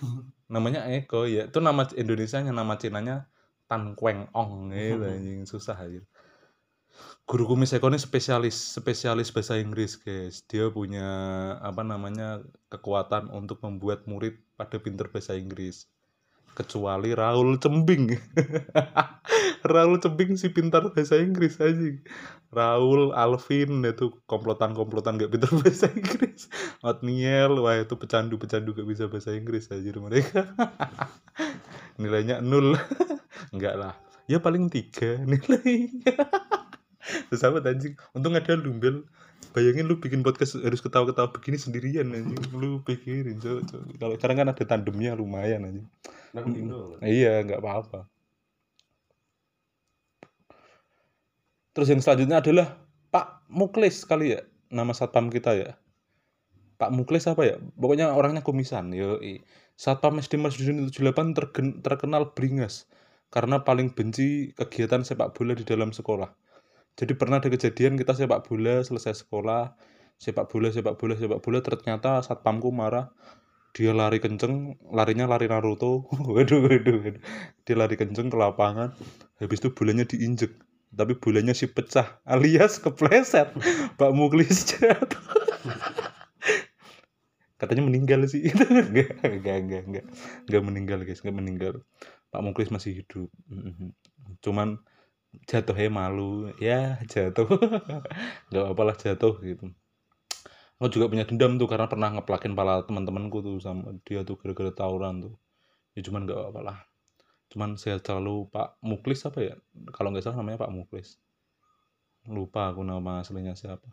namanya 0.54 0.86
Eko 0.86 1.24
ya 1.24 1.48
itu 1.48 1.58
nama 1.58 1.88
Indonesia 1.96 2.38
nya 2.38 2.52
nama 2.52 2.76
Cinanya 2.76 3.26
Tan 3.66 3.96
Kweng 3.96 4.28
Ong 4.36 4.70
gitu 4.70 5.04
anjing. 5.04 5.48
Susah 5.48 5.76
aja 5.76 6.04
guruku 7.24 7.56
Miss 7.56 7.72
Eko 7.72 7.88
ini 7.88 7.96
spesialis 7.96 8.76
spesialis 8.76 9.32
bahasa 9.32 9.56
Inggris 9.56 9.96
guys. 9.96 10.44
Dia 10.44 10.68
punya 10.68 11.08
apa 11.64 11.80
namanya 11.80 12.44
kekuatan 12.68 13.32
untuk 13.32 13.64
membuat 13.64 14.04
murid 14.04 14.36
pada 14.60 14.76
pinter 14.78 15.08
bahasa 15.08 15.34
Inggris 15.34 15.88
kecuali 16.54 17.12
Raul 17.12 17.58
Cembing. 17.58 18.14
Raul 19.74 19.98
Cembing 19.98 20.38
si 20.38 20.54
pintar 20.54 20.88
bahasa 20.94 21.18
Inggris 21.18 21.58
aja 21.58 21.98
Raul 22.54 23.10
Alvin 23.10 23.82
itu 23.82 24.14
komplotan-komplotan 24.30 25.18
gak 25.18 25.34
pintar 25.34 25.50
bahasa 25.60 25.90
Inggris. 25.90 26.46
Otniel 26.86 27.58
wah 27.58 27.74
itu 27.74 27.98
pecandu-pecandu 27.98 28.78
gak 28.78 28.88
bisa 28.88 29.04
bahasa 29.10 29.34
Inggris 29.34 29.68
aja 29.74 29.90
mereka. 29.98 30.54
Nilainya 32.00 32.38
nol 32.38 32.78
enggak 33.50 33.74
lah. 33.74 33.94
Ya 34.30 34.38
paling 34.38 34.70
tiga 34.70 35.20
nilainya. 35.26 36.14
Terus 37.28 37.42
apa 37.44 37.60
untung 38.16 38.32
ada 38.32 38.54
lumbel 38.56 39.04
bayangin 39.52 39.90
lu 39.90 40.00
bikin 40.00 40.24
podcast 40.24 40.56
harus 40.62 40.80
ketawa-ketawa 40.80 41.28
begini 41.34 41.58
sendirian 41.60 42.08
anjing. 42.14 42.40
Lu 42.54 42.80
pikirin 42.80 43.36
cok 43.42 43.60
cok. 43.68 43.82
kalau 44.00 44.14
sekarang 44.16 44.36
kan 44.40 44.48
ada 44.54 44.64
tandemnya 44.64 45.12
lumayan 45.18 45.68
anjing. 45.68 45.88
Doang? 46.34 47.02
iya 47.04 47.44
nggak 47.44 47.60
apa-apa. 47.60 48.08
Terus 51.74 51.88
yang 51.90 52.00
selanjutnya 52.00 52.38
adalah 52.38 52.78
Pak 53.10 53.50
Muklis 53.50 54.06
kali 54.06 54.38
ya 54.38 54.40
nama 54.70 54.94
satpam 54.94 55.28
kita 55.28 55.52
ya. 55.58 55.74
Pak 56.78 56.90
Muklis 56.94 57.26
apa 57.26 57.42
ya? 57.42 57.56
Pokoknya 57.78 58.14
orangnya 58.14 58.42
komisan 58.46 58.94
yo 58.94 59.18
satpam 59.74 60.22
SD 60.22 60.38
Masjidin 60.38 60.86
78 60.90 61.34
tergen- 61.34 61.82
terkenal 61.82 62.30
beringas 62.34 62.86
karena 63.34 63.66
paling 63.66 63.90
benci 63.90 64.54
kegiatan 64.54 65.02
sepak 65.02 65.34
bola 65.34 65.58
di 65.58 65.66
dalam 65.66 65.90
sekolah 65.90 66.30
jadi 66.94 67.12
pernah 67.18 67.42
ada 67.42 67.50
kejadian 67.50 67.98
kita 67.98 68.14
sepak 68.14 68.46
bola 68.46 68.86
selesai 68.86 69.26
sekolah 69.26 69.74
sepak 70.14 70.46
bola 70.46 70.70
sepak 70.70 70.94
bola 70.94 71.14
sepak 71.18 71.42
bola 71.42 71.58
ternyata 71.58 72.22
satpamku 72.22 72.70
marah. 72.70 73.10
Dia 73.74 73.90
lari 73.90 74.22
kenceng 74.22 74.78
larinya 74.94 75.26
lari 75.26 75.50
Naruto. 75.50 76.06
Waduh 76.30 76.70
waduh 76.70 77.18
dia 77.66 77.74
lari 77.74 77.98
kenceng 77.98 78.30
ke 78.30 78.36
lapangan 78.38 78.94
habis 79.42 79.58
itu 79.58 79.74
bolanya 79.74 80.06
diinjek. 80.06 80.54
Tapi 80.94 81.18
bolanya 81.18 81.50
si 81.50 81.66
pecah 81.66 82.22
alias 82.22 82.78
kepleset. 82.78 83.50
Pak 83.98 84.12
Muklis 84.14 84.78
jatuh. 84.78 85.24
Katanya 87.58 87.82
meninggal 87.82 88.22
sih. 88.30 88.46
Itu 88.46 88.62
enggak 88.70 89.18
enggak 89.26 89.56
enggak 89.66 89.82
enggak. 89.90 90.06
Enggak 90.46 90.62
meninggal 90.62 90.98
guys. 91.02 91.18
Enggak 91.26 91.38
meninggal. 91.42 91.74
Pak 92.30 92.42
Muklis 92.46 92.70
masih 92.70 93.02
hidup. 93.02 93.26
Cuman 94.38 94.78
jatuhnya 95.46 95.90
malu. 95.90 96.52
Ya 96.58 96.98
jatuh. 97.06 97.48
Nggak 98.48 98.62
apa-apa 98.62 98.82
lah 98.82 98.96
jatuh 98.96 99.34
gitu. 99.42 99.70
Aku 100.82 100.90
juga 100.90 101.06
punya 101.06 101.24
dendam 101.24 101.56
tuh 101.56 101.70
karena 101.70 101.86
pernah 101.86 102.10
ngeplakin 102.12 102.52
pala 102.58 102.82
teman-temanku 102.84 103.40
tuh 103.40 103.56
sama 103.62 103.94
dia 104.02 104.26
tuh 104.26 104.36
gara-gara 104.36 104.74
tawuran 104.74 105.22
tuh. 105.22 105.34
Ya 105.94 106.02
cuman 106.02 106.26
nggak 106.26 106.36
apa-apa 106.36 106.60
lah. 106.60 106.78
Cuman 107.48 107.78
sehat 107.78 108.02
selalu 108.02 108.50
Pak 108.50 108.82
Muklis 108.82 109.22
apa 109.24 109.40
ya? 109.40 109.54
Kalau 109.94 110.10
nggak 110.10 110.26
salah 110.26 110.42
namanya 110.42 110.66
Pak 110.66 110.74
Muklis. 110.74 111.22
Lupa 112.26 112.72
aku 112.74 112.82
nama 112.82 113.22
aslinya 113.22 113.54
siapa. 113.54 113.86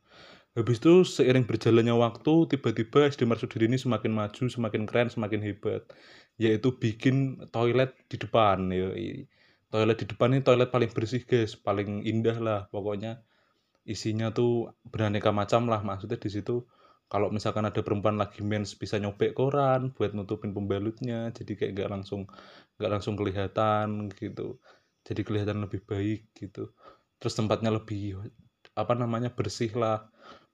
Habis 0.51 0.83
itu 0.83 1.07
seiring 1.07 1.47
berjalannya 1.47 1.95
waktu 1.95 2.33
tiba-tiba 2.51 3.07
SD 3.07 3.23
Marsudiri 3.23 3.71
ini 3.71 3.79
semakin 3.79 4.11
maju 4.11 4.43
semakin 4.51 4.83
keren 4.83 5.07
semakin 5.07 5.39
hebat. 5.45 5.87
Yaitu 6.41 6.75
bikin 6.75 7.45
toilet 7.53 7.93
di 8.09 8.17
depan 8.17 8.67
ya 8.73 8.91
toilet 9.71 9.97
di 10.03 10.05
depan 10.11 10.35
ini 10.35 10.43
toilet 10.43 10.69
paling 10.69 10.91
bersih 10.91 11.23
guys. 11.23 11.55
Paling 11.55 12.03
indah 12.03 12.37
lah 12.37 12.59
pokoknya. 12.69 13.23
Isinya 13.87 14.29
tuh 14.29 14.75
beraneka 14.85 15.31
macam 15.31 15.65
lah. 15.71 15.81
Maksudnya 15.81 16.19
di 16.19 16.29
situ 16.29 16.67
kalau 17.11 17.27
misalkan 17.27 17.67
ada 17.67 17.83
perempuan 17.83 18.15
lagi 18.15 18.39
mens 18.39 18.75
bisa 18.75 18.95
nyobek 18.95 19.35
koran 19.35 19.95
buat 19.95 20.11
nutupin 20.11 20.51
pembalutnya. 20.51 21.31
Jadi 21.31 21.55
kayak 21.55 21.71
nggak 21.79 21.89
langsung 21.89 22.27
nggak 22.77 22.91
langsung 22.91 23.15
kelihatan 23.15 24.11
gitu. 24.13 24.59
Jadi 25.07 25.21
kelihatan 25.25 25.63
lebih 25.63 25.81
baik 25.87 26.29
gitu. 26.35 26.75
Terus 27.17 27.33
tempatnya 27.33 27.71
lebih 27.73 28.19
apa 28.75 28.93
namanya 28.93 29.31
bersih 29.31 29.71
lah. 29.73 30.11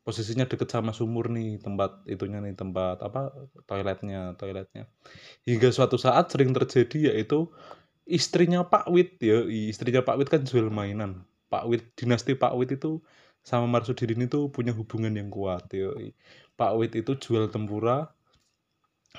Posisinya 0.08 0.48
deket 0.48 0.72
sama 0.72 0.96
sumur 0.96 1.28
nih 1.28 1.60
tempat 1.60 2.08
itunya 2.08 2.40
nih 2.40 2.56
tempat 2.56 3.04
apa 3.04 3.28
toiletnya 3.68 4.40
toiletnya. 4.40 4.88
Hingga 5.44 5.68
suatu 5.76 6.00
saat 6.00 6.32
sering 6.32 6.56
terjadi 6.56 7.12
yaitu 7.12 7.52
istrinya 8.08 8.64
Pak 8.64 8.88
Wit 8.90 9.20
ya 9.20 9.44
istrinya 9.46 10.02
Pak 10.02 10.16
Wit 10.18 10.30
kan 10.32 10.42
jual 10.48 10.72
mainan. 10.72 11.28
Pak 11.52 11.68
Wit 11.68 11.84
dinasti 12.00 12.34
Pak 12.36 12.56
Wit 12.56 12.76
itu 12.76 13.04
sama 13.44 13.68
Marsudin 13.68 14.28
itu 14.28 14.52
punya 14.52 14.76
hubungan 14.76 15.16
yang 15.16 15.32
kuat 15.32 15.72
ya 15.72 15.92
Pak 16.60 16.72
Wit 16.80 16.96
itu 17.00 17.16
jual 17.20 17.52
tempura 17.52 18.12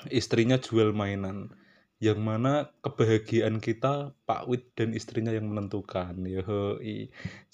istrinya 0.09 0.57
jual 0.57 0.91
mainan. 0.93 1.53
Yang 1.99 2.19
mana 2.23 2.71
kebahagiaan 2.79 3.59
kita 3.59 4.15
Pak 4.23 4.47
Wit 4.47 4.71
dan 4.79 4.95
istrinya 4.95 5.35
yang 5.35 5.51
menentukan 5.51 6.15
ya 6.25 6.43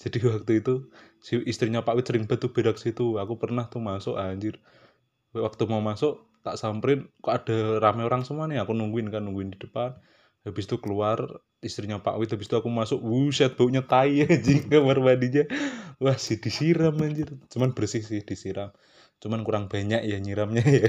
jadi 0.00 0.18
waktu 0.22 0.52
itu 0.62 0.74
si 1.20 1.42
istrinya 1.44 1.82
Pak 1.84 1.94
Wit 2.00 2.06
sering 2.08 2.24
batu 2.30 2.48
berak 2.54 2.78
situ. 2.80 3.18
Aku 3.20 3.36
pernah 3.36 3.66
tuh 3.68 3.82
masuk 3.82 4.16
anjir. 4.16 4.56
Waktu 5.36 5.62
mau 5.68 5.82
masuk 5.84 6.24
tak 6.46 6.56
samperin 6.62 7.10
kok 7.20 7.44
ada 7.44 7.82
rame 7.82 8.06
orang 8.06 8.22
semua 8.22 8.46
nih? 8.46 8.62
Aku 8.62 8.72
nungguin 8.72 9.10
kan 9.10 9.26
nungguin 9.26 9.52
di 9.52 9.58
depan 9.60 9.98
habis 10.46 10.70
itu 10.70 10.78
keluar 10.78 11.42
istrinya 11.58 11.98
Pak 11.98 12.14
Wit 12.22 12.30
habis 12.30 12.46
itu 12.46 12.54
aku 12.54 12.70
masuk 12.70 13.02
buset 13.02 13.58
baunya 13.58 13.82
tai 13.82 14.22
anjing 14.30 14.70
kamar 14.70 15.02
mandinya. 15.02 15.42
Wah 15.98 16.14
sih 16.14 16.38
disiram 16.38 16.94
anjir. 17.02 17.34
Cuman 17.50 17.74
bersih 17.74 18.06
sih 18.06 18.22
disiram. 18.22 18.70
Cuman 19.18 19.42
kurang 19.42 19.66
banyak 19.66 20.06
ya 20.06 20.16
nyiramnya 20.22 20.62
ya. 20.62 20.86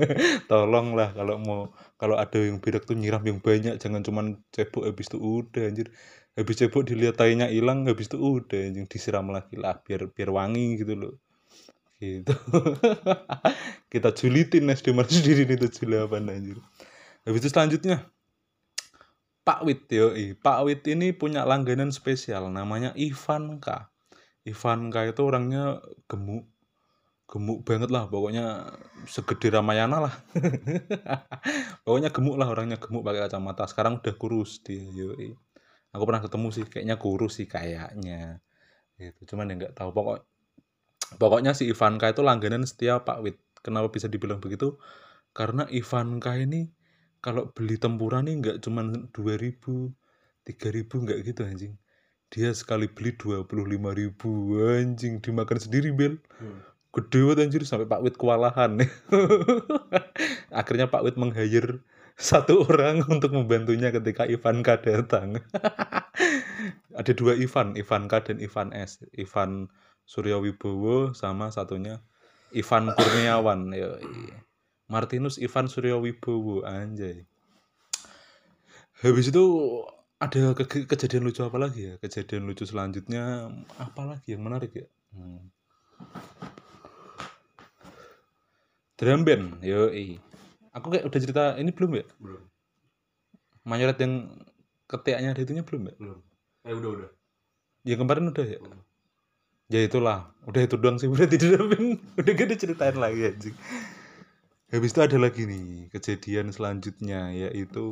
Tolong 0.50 0.92
lah 0.92 1.16
kalau 1.16 1.40
mau 1.40 1.60
kalau 1.96 2.20
ada 2.20 2.36
yang 2.36 2.60
berak 2.60 2.84
tuh 2.84 3.00
nyiram 3.00 3.24
yang 3.24 3.40
banyak. 3.40 3.80
Jangan 3.80 4.04
cuman 4.04 4.44
cebok 4.52 4.84
habis 4.84 5.08
itu 5.08 5.16
udah 5.16 5.64
anjir. 5.64 5.88
Habis 6.36 6.54
cebok 6.60 6.84
dilihat 6.84 7.16
tainya 7.16 7.48
hilang 7.48 7.88
habis 7.88 8.12
itu 8.12 8.20
udah 8.20 8.60
anjing. 8.60 8.84
Disiram 8.92 9.32
lagi 9.32 9.56
lah 9.56 9.80
biar 9.80 10.12
biar 10.12 10.28
wangi 10.28 10.84
gitu 10.84 10.94
loh. 11.00 11.14
Gitu. 11.96 12.30
Kita 13.92 14.12
julitin 14.12 14.68
SD 14.68 14.92
sendiri 14.92 15.48
itu 15.48 15.66
julapan 15.80 16.28
anjir. 16.28 16.60
Habis 17.24 17.40
itu 17.46 17.48
selanjutnya 17.48 18.04
Pak 19.48 19.64
Wit 19.64 19.88
yo 19.88 20.12
Pak 20.44 20.58
Wit 20.68 20.84
ini 20.92 21.16
punya 21.16 21.48
langganan 21.48 21.88
spesial 21.88 22.52
namanya 22.52 22.92
Ivan 23.00 23.64
K 23.64 23.88
Ivan 24.44 24.92
K 24.92 25.08
itu 25.08 25.24
orangnya 25.24 25.80
gemuk 26.04 26.44
gemuk 27.28 27.60
banget 27.64 27.92
lah 27.92 28.08
pokoknya 28.08 28.72
segede 29.04 29.52
Ramayana 29.52 30.08
lah. 30.08 30.14
Pokoknya 31.84 32.08
gemuk 32.08 32.40
lah 32.40 32.48
orangnya 32.48 32.80
gemuk 32.80 33.04
pakai 33.04 33.28
kacamata. 33.28 33.68
Sekarang 33.68 34.00
udah 34.00 34.16
kurus 34.16 34.64
dia 34.64 34.80
yoi 34.80 35.36
aku 35.92 36.02
pernah 36.08 36.24
ketemu 36.24 36.48
sih 36.52 36.64
kayaknya 36.64 36.96
kurus 36.96 37.36
sih 37.36 37.44
kayaknya 37.44 38.40
gitu. 38.96 39.34
Cuman 39.34 39.52
ya 39.52 39.54
nggak 39.60 39.74
tahu 39.76 39.92
pokok 39.92 40.24
pokoknya 41.20 41.52
si 41.52 41.68
Ivanka 41.68 42.08
itu 42.08 42.24
langganan 42.24 42.64
setia 42.64 43.04
Pak 43.04 43.20
Wit. 43.20 43.36
Kenapa 43.60 43.92
bisa 43.92 44.08
dibilang 44.08 44.40
begitu? 44.40 44.80
Karena 45.36 45.68
Ivanka 45.68 46.32
ini 46.40 46.72
kalau 47.18 47.50
beli 47.50 47.76
tempura 47.76 48.22
nih 48.22 48.38
nggak 48.40 48.56
cuman 48.64 49.10
2000 49.10 49.92
3000 50.48 51.04
nggak 51.04 51.18
gitu 51.28 51.40
anjing. 51.44 51.74
Dia 52.28 52.52
sekali 52.52 52.88
beli 52.88 53.16
25.000 53.16 54.80
anjing. 54.80 55.20
Dimakan 55.20 55.58
sendiri 55.60 55.92
Bel 55.92 56.16
Hmm. 56.40 56.60
gede 56.88 57.20
banget 57.20 57.38
anjir 57.44 57.62
sampai 57.68 57.84
Pak 57.84 58.00
Wit 58.00 58.16
kewalahan. 58.16 58.80
Akhirnya 60.60 60.88
Pak 60.88 61.04
Wit 61.04 61.16
meng-hire 61.20 61.84
satu 62.18 62.64
orang 62.64 63.04
untuk 63.14 63.30
membantunya 63.36 63.92
ketika 63.92 64.24
Ivanka 64.24 64.80
datang. 64.80 65.38
Ada 66.98 67.12
dua 67.14 67.36
Ivan 67.38 67.78
Ivanka 67.78 68.24
dan 68.24 68.42
Ivan 68.42 68.74
S. 68.74 69.04
Ivan 69.14 69.70
Surya 70.08 70.40
Wibowo 70.40 71.12
sama 71.12 71.52
satunya 71.52 72.00
Ivan 72.56 72.90
Kurniawan 72.96 73.70
yo 73.76 74.00
Martinus 74.88 75.36
Ivan 75.36 75.68
Surya 75.68 76.00
Wibowo 76.00 76.64
anjay. 76.64 77.28
Habis 79.04 79.30
itu 79.30 79.44
ada 80.18 80.56
ke- 80.56 80.88
kejadian 80.88 81.28
lucu 81.28 81.44
apa 81.44 81.60
lagi 81.60 81.92
ya? 81.92 81.94
Kejadian 82.00 82.48
lucu 82.48 82.64
selanjutnya 82.64 83.52
apa 83.76 84.02
lagi 84.02 84.34
yang 84.34 84.42
menarik 84.42 84.72
ya? 84.74 84.88
Hmm. 85.12 85.52
drum 88.98 89.22
band 89.22 89.62
yo 89.62 89.94
aku 90.74 90.86
kayak 90.90 91.06
udah 91.06 91.20
cerita 91.22 91.44
ini 91.60 91.70
belum 91.70 92.02
ya? 92.02 92.06
Belum. 92.18 92.42
Mayoret 93.62 93.98
yang 94.02 94.26
ketiaknya 94.90 95.36
ada 95.36 95.40
itunya 95.44 95.62
belum 95.62 95.92
ya? 95.92 95.94
Belum. 96.00 96.18
Eh 96.66 96.74
udah 96.74 96.90
udah. 96.98 97.10
Yang 97.86 97.98
kemarin 98.02 98.24
udah 98.34 98.46
ya? 98.48 98.58
Hmm. 98.58 98.82
ya 99.70 99.80
itulah 99.84 100.32
udah 100.48 100.60
itu 100.64 100.74
doang 100.80 100.96
sih 100.98 101.06
drum 101.12 101.70
band. 101.70 101.88
Udah 102.18 102.32
gak 102.34 102.48
diceritain 102.56 102.96
lagi 102.96 103.20
anjing 103.30 103.54
habis 104.72 104.90
itu 104.92 105.00
ada 105.06 105.18
lagi 105.24 105.42
nih 105.50 105.66
kejadian 105.94 106.46
selanjutnya 106.56 107.20
yaitu 107.42 107.84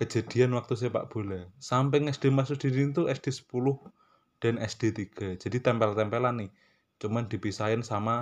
kejadian 0.00 0.50
waktu 0.58 0.74
sepak 0.78 1.04
bola. 1.12 1.40
Sampai 1.70 1.98
SD 2.16 2.24
masuk 2.38 2.56
diri 2.62 2.80
itu 2.90 3.02
SD 3.18 3.26
10 3.38 3.74
dan 4.42 4.54
SD 4.58 4.82
3 4.98 5.28
jadi 5.42 5.56
tempel-tempelan 5.66 6.34
nih 6.42 6.50
cuman 7.02 7.24
dipisahin 7.32 7.82
sama 7.90 8.16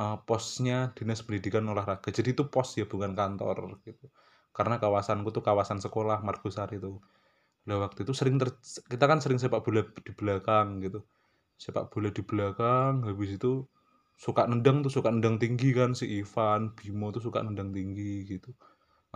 eh, 0.00 0.16
posnya 0.28 0.78
dinas 0.96 1.20
pendidikan 1.26 1.64
olahraga. 1.72 2.08
Jadi 2.18 2.28
itu 2.36 2.44
pos 2.54 2.68
ya 2.80 2.86
bukan 2.92 3.12
kantor 3.20 3.58
gitu. 3.86 4.06
Karena 4.56 4.76
kawasanku 4.82 5.28
tuh 5.36 5.42
kawasan 5.48 5.78
sekolah 5.84 6.18
Margosari 6.26 6.76
itu 6.82 6.92
lah 7.68 7.78
waktu 7.86 8.00
itu 8.08 8.12
sering 8.16 8.36
ter- 8.40 8.58
kita 8.92 9.04
kan 9.10 9.18
sering 9.24 9.38
sepak 9.42 9.60
bola 9.66 9.82
di 10.06 10.12
belakang 10.20 10.68
gitu. 10.84 11.00
Sepak 11.64 11.84
bola 11.92 12.08
di 12.18 12.22
belakang 12.30 12.92
habis 13.08 13.30
itu 13.38 13.52
suka 14.20 14.44
nendang 14.44 14.84
tuh 14.84 14.92
suka 14.92 15.08
nendang 15.08 15.40
tinggi 15.40 15.72
kan 15.72 15.96
si 15.96 16.20
Ivan 16.20 16.76
Bimo 16.76 17.08
tuh 17.08 17.24
suka 17.24 17.40
nendang 17.40 17.72
tinggi 17.72 18.28
gitu. 18.28 18.52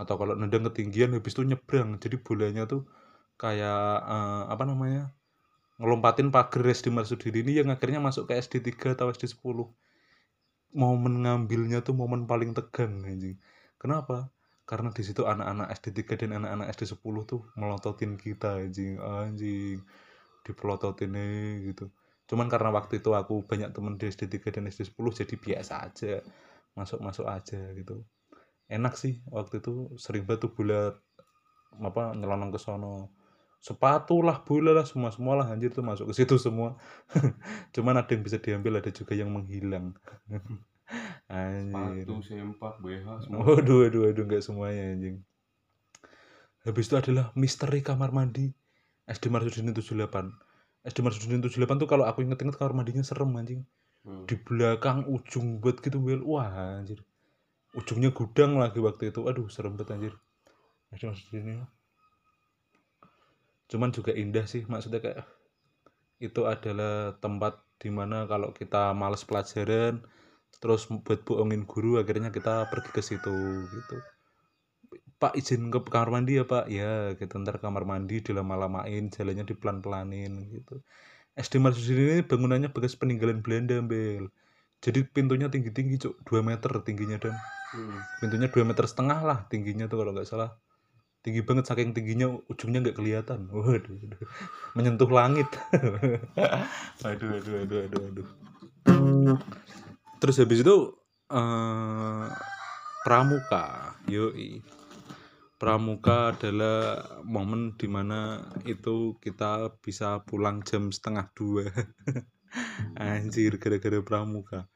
Atau 0.01 0.17
kalau 0.17 0.33
nendang 0.33 0.65
ketinggian 0.65 1.13
habis 1.13 1.37
itu 1.37 1.45
nyebrang. 1.45 2.01
Jadi 2.01 2.17
bolanya 2.25 2.65
tuh 2.65 2.89
kayak 3.37 4.01
eh, 4.01 4.43
apa 4.49 4.63
namanya 4.65 5.13
ngelompatin 5.77 6.33
pagar 6.33 6.63
SD 6.65 6.89
Marsudiri 6.89 7.45
ini 7.45 7.61
yang 7.61 7.69
akhirnya 7.69 8.01
masuk 8.01 8.31
ke 8.31 8.33
SD 8.39 8.65
3 8.65 8.95
atau 8.97 9.11
SD 9.13 9.29
10 9.29 9.69
momen 10.75 11.13
ngambilnya 11.23 11.85
tuh 11.85 11.93
momen 11.93 12.25
paling 12.25 12.57
tegang 12.57 13.05
anjing. 13.05 13.37
Kenapa? 13.77 14.33
Karena 14.65 14.89
di 14.89 15.03
situ 15.05 15.21
anak-anak 15.29 15.69
SD 15.77 16.01
3 16.01 16.17
dan 16.25 16.41
anak-anak 16.41 16.67
SD 16.73 16.97
10 16.97 17.29
tuh 17.29 17.41
melototin 17.53 18.17
kita 18.17 18.57
anjing. 18.57 18.97
Anjing 18.97 19.85
dipelototin 20.45 21.13
gitu 21.65 21.89
cuman 22.25 22.49
karena 22.49 22.73
waktu 22.73 22.99
itu 22.99 23.13
aku 23.13 23.45
banyak 23.45 23.69
temen 23.69 24.01
di 24.01 24.09
SD 24.09 24.41
3 24.41 24.49
dan 24.49 24.65
SD 24.69 24.97
10 24.97 25.19
jadi 25.21 25.35
biasa 25.37 25.73
aja 25.85 26.13
masuk-masuk 26.73 27.25
aja 27.29 27.61
gitu. 27.77 28.03
Enak 28.65 28.97
sih 28.97 29.21
waktu 29.29 29.61
itu 29.61 29.93
sering 30.01 30.25
tuh 30.25 30.51
bola 30.51 30.97
apa 31.79 32.17
nyelonong 32.17 32.49
ke 32.49 32.59
sono. 32.59 33.13
Sepatu 33.61 34.21
lah 34.21 34.41
bola 34.45 34.73
lah 34.73 34.85
semua 34.85 35.09
semua 35.09 35.41
lah 35.41 35.47
anjir 35.49 35.73
tuh 35.73 35.85
masuk 35.85 36.11
ke 36.11 36.13
situ 36.21 36.35
semua. 36.41 36.77
Cuman 37.73 38.01
ada 38.01 38.09
yang 38.09 38.21
bisa 38.25 38.37
diambil 38.41 38.81
ada 38.81 38.89
juga 38.89 39.13
yang 39.13 39.31
menghilang. 39.31 39.93
Anjir. 41.25 42.05
sepatu 42.05 42.21
sempak 42.21 42.77
BH 42.77 43.25
semua. 43.25 43.41
Waduh 43.41 43.85
waduh 43.85 44.01
waduh 44.05 44.23
nggak 44.29 44.45
semuanya 44.45 44.93
anjing. 44.93 45.17
Habis 46.61 46.85
itu 46.85 46.95
adalah 47.01 47.33
misteri 47.33 47.81
kamar 47.81 48.13
mandi 48.13 48.53
SD 49.09 49.33
Marsudin 49.33 49.73
78 49.73 50.44
SD 50.85 51.01
Marsudin 51.01 51.41
78 51.41 51.81
tuh 51.81 51.89
kalau 51.89 52.05
aku 52.05 52.21
inget-inget 52.21 52.55
kamar 52.55 52.73
mandinya 52.77 53.01
serem 53.01 53.33
anjing. 53.35 53.65
Hmm. 54.05 54.29
di 54.29 54.37
belakang 54.37 55.09
ujung 55.09 55.57
buat 55.57 55.81
gitu 55.81 55.97
Bel. 55.97 56.21
wah 56.21 56.77
anjir. 56.77 57.01
Ujungnya 57.73 58.13
gudang 58.13 58.61
lagi 58.61 58.77
waktu 58.77 59.09
itu. 59.09 59.25
Aduh 59.25 59.49
serem 59.49 59.73
banget 59.73 59.97
anjir. 59.97 60.13
SD 60.93 61.09
Mas 61.09 61.25
ini 61.33 61.57
cuman 63.65 63.89
juga 63.89 64.13
indah 64.13 64.45
sih 64.45 64.61
maksudnya 64.69 65.01
kayak 65.01 65.25
itu 66.21 66.45
adalah 66.45 67.17
tempat 67.17 67.59
di 67.81 67.89
mana 67.89 68.29
kalau 68.29 68.53
kita 68.53 68.93
males 68.93 69.25
pelajaran 69.25 70.05
terus 70.61 70.87
buat 70.87 71.25
bohongin 71.25 71.65
guru 71.67 71.99
akhirnya 71.99 72.29
kita 72.31 72.69
pergi 72.71 72.89
ke 72.93 73.01
situ 73.01 73.35
gitu 73.73 73.97
Pak 75.25 75.33
izin 75.41 75.73
ke 75.73 75.81
kamar 75.89 76.13
mandi 76.13 76.37
ya 76.37 76.45
Pak? 76.45 76.69
Ya 76.69 77.17
kita 77.17 77.41
ntar 77.41 77.57
kamar 77.57 77.81
mandi 77.89 78.21
dilama-lamain 78.21 79.09
jalannya 79.09 79.41
dipelan-pelanin 79.49 80.53
gitu. 80.53 80.85
SD 81.33 81.57
Marsudi 81.57 81.97
ini 81.97 82.21
bangunannya 82.21 82.69
bekas 82.69 82.93
peninggalan 82.93 83.41
Belanda 83.41 83.81
Bel 83.81 84.29
jadi 84.85 85.01
pintunya 85.01 85.49
tinggi-tinggi 85.49 85.97
cuk. 85.97 86.13
2 86.29 86.45
meter 86.45 86.69
tingginya 86.85 87.17
dan 87.17 87.33
Hmm. 87.73 87.97
pintunya 88.21 88.47
2 88.53 88.61
meter 88.61 88.85
setengah 88.85 89.19
lah 89.25 89.39
tingginya 89.49 89.89
tuh 89.89 90.05
kalau 90.05 90.13
nggak 90.13 90.29
salah. 90.29 90.53
Tinggi 91.25 91.41
banget 91.41 91.65
saking 91.65 91.97
tingginya 91.97 92.29
ujungnya 92.45 92.85
nggak 92.85 92.97
kelihatan. 93.01 93.49
Waduh, 93.49 93.97
waduh. 93.97 94.29
menyentuh 94.77 95.09
langit. 95.09 95.49
Aduh 97.09 97.33
aduh 97.33 97.55
aduh 97.65 97.79
aduh 97.89 98.01
aduh 98.13 98.27
terus 100.21 100.37
habis 100.37 100.61
itu 100.61 100.75
eh 101.33 102.25
pramuka. 103.01 103.97
Yoi 104.05 104.61
pramuka 105.55 106.35
adalah 106.35 106.99
momen 107.23 107.79
di 107.79 107.87
mana 107.87 108.43
itu 108.67 109.15
kita 109.23 109.71
bisa 109.79 110.19
pulang 110.27 110.61
jam 110.67 110.91
setengah 110.91 111.31
dua. 111.31 111.65
Anjir 112.99 113.59
gara-gara 113.59 113.99
pramuka. 114.03 114.67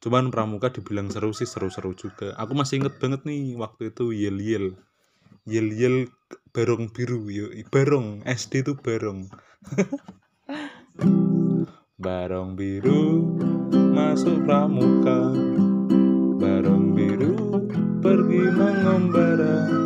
Cuman 0.00 0.28
pramuka 0.32 0.72
dibilang 0.72 1.08
seru 1.08 1.32
sih 1.32 1.48
seru-seru 1.48 1.96
juga. 1.96 2.32
Aku 2.36 2.52
masih 2.56 2.84
inget 2.84 3.00
banget 3.00 3.24
nih 3.24 3.56
waktu 3.56 3.92
itu 3.92 4.12
yel 4.12 4.36
yel 4.40 4.66
yel 5.48 5.68
yel 5.72 5.96
barong 6.52 6.92
biru 6.92 7.28
yoi 7.28 7.64
barong 7.68 8.24
SD 8.24 8.64
itu 8.64 8.72
barong. 8.76 9.28
Barong 11.96 12.60
biru 12.60 13.24
masuk 13.72 14.44
pramuka. 14.44 15.32
Barong 16.36 16.92
biru 16.92 17.32
pergi 18.04 18.52
mengembara 18.52 19.85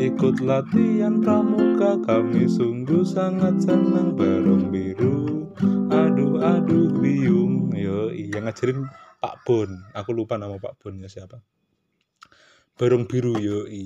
ikut 0.00 0.40
latihan 0.40 1.20
pramuka 1.20 2.00
kami 2.00 2.48
sungguh 2.48 3.04
sangat 3.04 3.60
senang. 3.60 4.16
Barong 4.16 4.72
biru 4.72 5.44
aduh 5.92 6.40
aduh 6.40 6.88
biung. 6.96 7.68
Yo 7.76 8.08
yang 8.08 8.48
ngajarin 8.48 8.88
Pak 9.20 9.44
Bon 9.44 9.68
aku 9.92 10.16
lupa 10.16 10.40
nama 10.40 10.56
Pak 10.56 10.80
Bonnya 10.80 11.12
siapa. 11.12 11.44
Barong 12.80 13.04
biru 13.04 13.36
yoi 13.36 13.84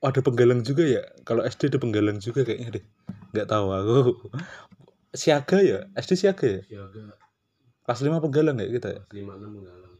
oh, 0.00 0.08
ada 0.08 0.20
penggalang 0.24 0.64
juga 0.64 0.88
ya? 0.88 1.04
Kalau 1.28 1.44
SD 1.44 1.76
ada 1.76 1.76
penggalang 1.76 2.24
juga 2.24 2.40
kayaknya 2.40 2.80
deh. 2.80 2.84
Nggak 3.36 3.52
tahu 3.52 3.66
aku. 3.68 3.96
Siaga 5.12 5.60
ya? 5.60 5.78
SD 5.92 6.24
siaga 6.24 6.46
ya? 6.48 6.60
Siaga. 6.64 7.20
Kelas 7.84 8.00
5 8.00 8.24
penggalang 8.24 8.56
ya 8.64 8.68
kita 8.72 8.88
ya? 8.96 9.02
Lima 9.12 9.36
enam 9.36 9.60
menggalang. 9.60 9.95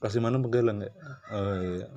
Kelas 0.00 0.16
5 0.16 0.26
enam 0.26 0.42
penggalang 0.42 0.78
ya 0.82 0.90
oh 1.30 1.54
iya 1.60 1.88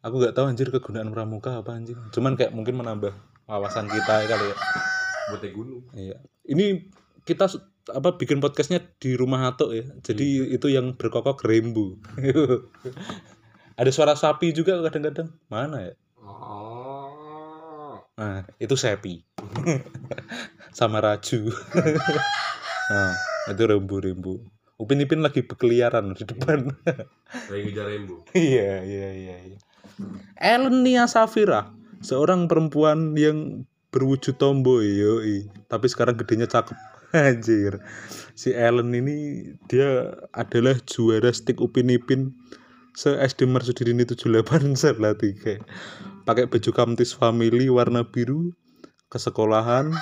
aku 0.00 0.14
nggak 0.16 0.34
tahu 0.34 0.44
anjir 0.48 0.68
kegunaan 0.72 1.12
pramuka 1.12 1.60
apa 1.60 1.76
anjir 1.76 1.96
cuman 2.10 2.34
kayak 2.34 2.56
mungkin 2.56 2.80
menambah 2.80 3.12
wawasan 3.46 3.86
kita 3.86 4.24
ya 4.24 4.26
kali 4.32 4.46
ya 4.48 4.56
Buat 5.30 5.44
gunung. 5.54 5.84
iya 5.94 6.16
ini 6.48 6.90
kita 7.22 7.46
apa 7.90 8.18
bikin 8.18 8.42
podcastnya 8.42 8.82
di 8.98 9.14
rumah 9.14 9.46
Hato 9.46 9.70
ya 9.70 9.86
jadi 10.02 10.50
itu 10.56 10.66
yang 10.72 10.98
berkokok 10.98 11.44
rembu 11.46 12.00
ada 13.80 13.90
suara 13.94 14.18
sapi 14.18 14.50
juga 14.50 14.80
kadang-kadang 14.82 15.30
mana 15.46 15.92
ya 15.92 15.94
Oh. 16.20 17.96
Nah, 18.20 18.44
itu 18.60 18.76
Sepi. 18.76 19.24
Sama 20.78 21.00
Raju. 21.00 21.40
nah, 22.92 23.12
itu 23.48 23.62
rembu-rembu. 23.64 24.44
Upin 24.80 25.04
Ipin 25.04 25.20
lagi 25.20 25.44
berkeliaran 25.44 26.16
di 26.16 26.24
depan. 26.24 26.72
Lagi 27.52 27.60
ngejar 27.68 27.86
rembu. 27.92 28.24
iya, 28.32 28.80
iya, 28.80 29.08
iya, 29.12 29.36
iya. 29.52 29.58
Ellen 30.40 30.80
Nia 30.80 31.04
Safira, 31.04 31.68
seorang 32.00 32.48
perempuan 32.48 33.12
yang 33.12 33.68
berwujud 33.92 34.40
tomboy, 34.40 34.88
yoi. 34.88 35.52
Tapi 35.68 35.86
sekarang 35.92 36.16
gedenya 36.16 36.48
cakep. 36.48 36.80
Anjir. 37.12 37.82
Si 38.32 38.56
Ellen 38.56 38.96
ini 38.96 39.52
dia 39.68 40.16
adalah 40.32 40.78
juara 40.88 41.28
stick 41.28 41.60
Upin 41.60 41.92
Ipin 41.92 42.32
se 42.96 43.18
SD 43.20 43.50
Marsudin 43.50 44.00
78 44.00 44.74
Salatiga. 44.80 45.60
Pakai 46.24 46.48
baju 46.48 46.70
Kamtis 46.72 47.12
Family 47.12 47.68
warna 47.68 48.06
biru 48.06 48.54
ke 49.10 49.18
sekolahan. 49.18 49.92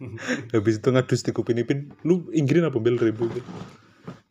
Habis 0.56 0.80
itu 0.80 0.88
ngadu 0.88 1.14
stick 1.16 1.36
Upin 1.36 1.60
Ipin. 1.60 1.92
Lu 2.02 2.28
inggirin 2.32 2.64
apa 2.64 2.80
bel 2.80 2.96
ribu? 2.96 3.28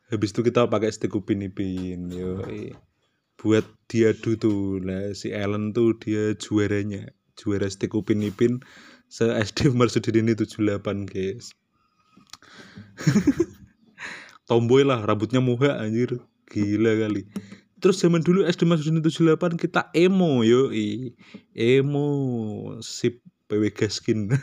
Habis 0.09 0.33
itu 0.33 0.41
kita 0.41 0.65
pakai 0.65 0.89
stick 0.89 1.13
Upin 1.13 1.45
Ipin. 1.45 2.09
Yo, 2.09 2.41
buat 3.39 3.63
diadu 3.87 4.35
tuh 4.35 4.83
lah 4.83 5.15
si 5.15 5.31
Ellen 5.31 5.71
tuh 5.71 5.95
dia 5.95 6.35
juaranya 6.35 7.07
juara 7.39 7.71
stick 7.71 7.95
Upin 7.95 8.19
Ipin 8.19 8.59
se 9.07 9.31
SD 9.31 9.71
Marsudin 9.79 10.27
ini 10.27 10.35
78 10.35 11.07
guys 11.07 11.55
tomboy 14.51 14.83
lah 14.83 14.99
rambutnya 15.07 15.39
muha 15.39 15.79
anjir 15.79 16.19
gila 16.51 16.99
kali 16.99 17.31
terus 17.79 18.03
zaman 18.03 18.19
dulu 18.19 18.43
SD 18.43 18.67
Marsudin 18.67 18.99
78 18.99 19.55
kita 19.55 19.87
emo 19.95 20.43
yo 20.43 20.67
emo 21.55 22.07
sip 22.83 23.23
PW 23.47 23.71
Gaskin 23.71 24.35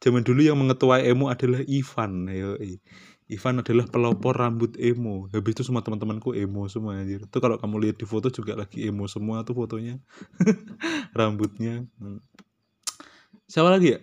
zaman 0.00 0.24
dulu 0.24 0.40
yang 0.40 0.56
mengetuai 0.56 1.06
emo 1.06 1.28
adalah 1.28 1.60
Ivan 1.68 2.26
yo 2.32 2.56
Ivan 3.30 3.62
adalah 3.62 3.86
pelopor 3.86 4.34
rambut 4.34 4.74
emo. 4.74 5.30
Habis 5.30 5.54
itu 5.54 5.62
semua 5.70 5.86
teman-temanku 5.86 6.34
emo 6.34 6.66
semua 6.66 6.98
anjir. 6.98 7.22
Itu 7.22 7.38
kalau 7.38 7.62
kamu 7.62 7.86
lihat 7.86 7.96
di 8.02 8.06
foto 8.10 8.26
juga 8.26 8.58
lagi 8.58 8.82
emo 8.90 9.06
semua 9.06 9.46
tuh 9.46 9.54
fotonya. 9.54 10.02
Rambutnya. 11.18 11.86
Siapa 13.46 13.70
lagi 13.70 13.94
ya? 13.94 13.98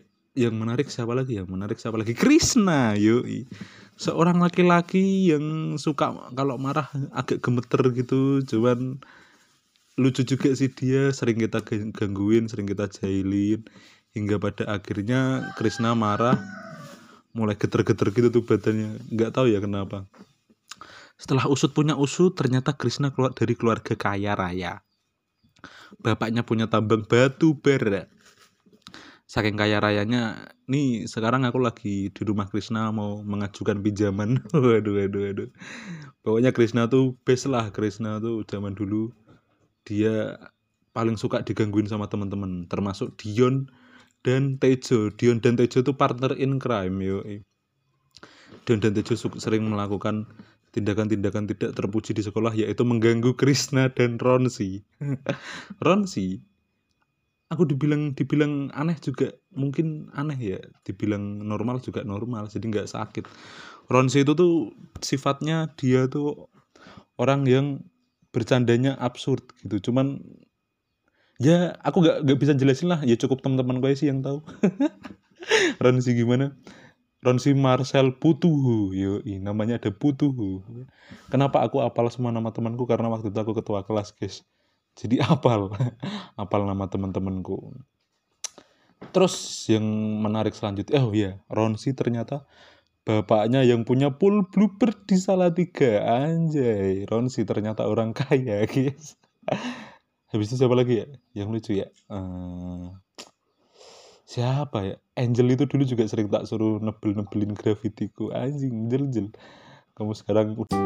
Yang 0.47 0.55
menarik 0.55 0.87
siapa 0.87 1.11
lagi? 1.11 1.35
Yang 1.35 1.49
menarik 1.51 1.75
siapa 1.75 1.99
lagi? 1.99 2.15
Krishna, 2.15 2.95
yoi. 2.95 3.43
Seorang 3.99 4.39
laki-laki 4.39 5.35
yang 5.35 5.75
suka 5.75 6.31
kalau 6.31 6.55
marah 6.55 6.87
agak 7.11 7.43
gemeter 7.43 7.83
gitu, 7.99 8.39
cuman 8.47 9.03
lucu 9.99 10.23
juga 10.23 10.53
sih 10.55 10.71
dia 10.71 11.11
sering 11.11 11.41
kita 11.41 11.65
gang- 11.67 11.91
gangguin, 11.91 12.47
sering 12.47 12.69
kita 12.69 12.85
jahilin 12.87 13.65
hingga 14.17 14.41
pada 14.41 14.65
akhirnya 14.65 15.53
Krishna 15.53 15.93
marah 15.93 16.41
mulai 17.37 17.53
geter-geter 17.53 18.09
gitu 18.09 18.33
tuh 18.33 18.43
badannya. 18.43 18.97
Nggak 19.13 19.31
tahu 19.37 19.53
ya 19.53 19.61
kenapa. 19.61 20.09
Setelah 21.21 21.45
usut 21.45 21.71
punya 21.77 21.93
usut 21.93 22.33
ternyata 22.33 22.73
Krishna 22.73 23.13
keluar 23.13 23.37
dari 23.37 23.53
keluarga 23.53 23.93
kaya 23.93 24.33
raya. 24.33 24.81
Bapaknya 26.01 26.41
punya 26.41 26.65
tambang 26.65 27.05
batu 27.05 27.53
bara 27.53 28.09
saking 29.27 29.59
kaya 29.59 29.83
rayanya 29.83 30.47
nih 30.71 31.03
sekarang 31.03 31.43
aku 31.43 31.59
lagi 31.59 32.07
di 32.15 32.21
rumah 32.23 32.47
Krishna 32.47 32.89
mau 32.95 33.19
mengajukan 33.21 33.83
pinjaman. 33.83 34.39
Waduh 34.55 35.03
waduh 35.03 35.21
waduh. 35.27 35.49
Pokoknya 36.23 36.55
Krishna 36.55 36.87
tuh 36.87 37.19
best 37.27 37.51
lah. 37.51 37.69
Krishna 37.75 38.23
tuh 38.23 38.47
zaman 38.47 38.73
dulu 38.73 39.11
dia 39.83 40.39
paling 40.95 41.19
suka 41.19 41.43
digangguin 41.43 41.91
sama 41.91 42.07
teman-teman 42.07 42.65
termasuk 42.71 43.19
Dion 43.19 43.67
dan 44.27 44.59
Tejo. 44.59 45.07
Dion 45.15 45.39
dan 45.39 45.55
Tejo 45.55 45.79
itu 45.79 45.95
partner 45.95 46.35
in 46.35 46.59
crime 46.59 46.99
yo 46.99 47.23
Dion 48.67 48.83
dan 48.83 48.91
Tejo 48.91 49.15
sering 49.15 49.71
melakukan 49.71 50.27
tindakan-tindakan 50.75 51.47
tidak 51.47 51.71
terpuji 51.79 52.11
di 52.11 52.19
sekolah 52.19 52.51
yaitu 52.51 52.83
mengganggu 52.83 53.39
Krishna 53.39 53.87
dan 53.87 54.19
Ronsi. 54.19 54.83
Ronsi 55.85 56.43
aku 57.47 57.63
dibilang 57.63 58.11
dibilang 58.11 58.67
aneh 58.75 58.99
juga. 58.99 59.31
Mungkin 59.55 60.11
aneh 60.11 60.35
ya 60.35 60.59
dibilang 60.83 61.39
normal 61.47 61.79
juga 61.79 62.03
normal 62.03 62.51
jadi 62.51 62.67
nggak 62.67 62.91
sakit. 62.91 63.23
Ronsi 63.87 64.27
itu 64.27 64.35
tuh 64.35 64.75
sifatnya 64.99 65.71
dia 65.79 66.11
tuh 66.11 66.51
orang 67.15 67.47
yang 67.47 67.79
bercandanya 68.35 68.99
absurd 68.99 69.47
gitu. 69.63 69.89
Cuman 69.89 70.19
ya 71.37 71.77
aku 71.85 72.01
nggak 72.01 72.17
nggak 72.25 72.37
bisa 72.41 72.53
jelasin 72.57 72.89
lah. 72.89 72.99
Ya 73.05 73.15
cukup 73.17 73.41
teman-teman 73.45 73.81
gue 73.81 73.93
sih 73.93 74.09
yang 74.09 74.25
tahu. 74.25 74.41
Ronsi 75.83 76.17
gimana? 76.17 76.57
Ronsi 77.21 77.53
Marcel 77.57 78.17
Putuhu. 78.17 78.93
Yo 78.93 79.21
namanya 79.41 79.81
ada 79.81 79.93
Putuhu. 79.93 80.65
Kenapa 81.29 81.65
aku 81.65 81.81
apal 81.81 82.09
semua 82.13 82.33
nama 82.33 82.49
temanku? 82.53 82.85
Karena 82.85 83.09
waktu 83.09 83.33
itu 83.33 83.39
aku 83.39 83.57
ketua 83.57 83.85
kelas 83.85 84.13
guys. 84.17 84.45
Jadi 84.97 85.21
apal 85.33 85.73
apal 86.37 86.61
nama 86.65 86.89
teman-temanku. 86.89 87.73
Terus 89.13 89.65
yang 89.69 89.85
menarik 90.25 90.57
selanjutnya 90.57 91.05
oh 91.05 91.13
ya 91.13 91.37
Ronsi 91.53 91.93
ternyata 91.93 92.49
bapaknya 93.05 93.63
yang 93.63 93.85
punya 93.87 94.17
pool 94.17 94.49
bluebird 94.49 95.05
di 95.05 95.21
Salatiga. 95.21 96.01
Anjay 96.01 97.05
Ronsi 97.05 97.45
ternyata 97.45 97.85
orang 97.85 98.17
kaya 98.17 98.65
guys 98.73 99.17
habis 100.31 100.51
itu 100.51 100.59
siapa 100.59 100.75
lagi 100.75 101.03
ya? 101.03 101.07
Yang 101.43 101.47
lucu 101.55 101.71
ya? 101.79 101.87
Eh, 101.87 102.87
siapa 104.27 104.77
ya? 104.83 104.95
Angel 105.15 105.55
itu 105.55 105.63
dulu 105.63 105.83
juga 105.87 106.03
sering 106.07 106.27
tak 106.27 106.43
suruh 106.47 106.83
nebel-nebelin 106.83 107.55
grafitiku. 107.55 108.35
Anjing 108.35 108.91
jel 108.91 109.07
jel 109.07 109.27
kamu 109.95 110.13
sekarang 110.13 110.53
udah 110.53 110.77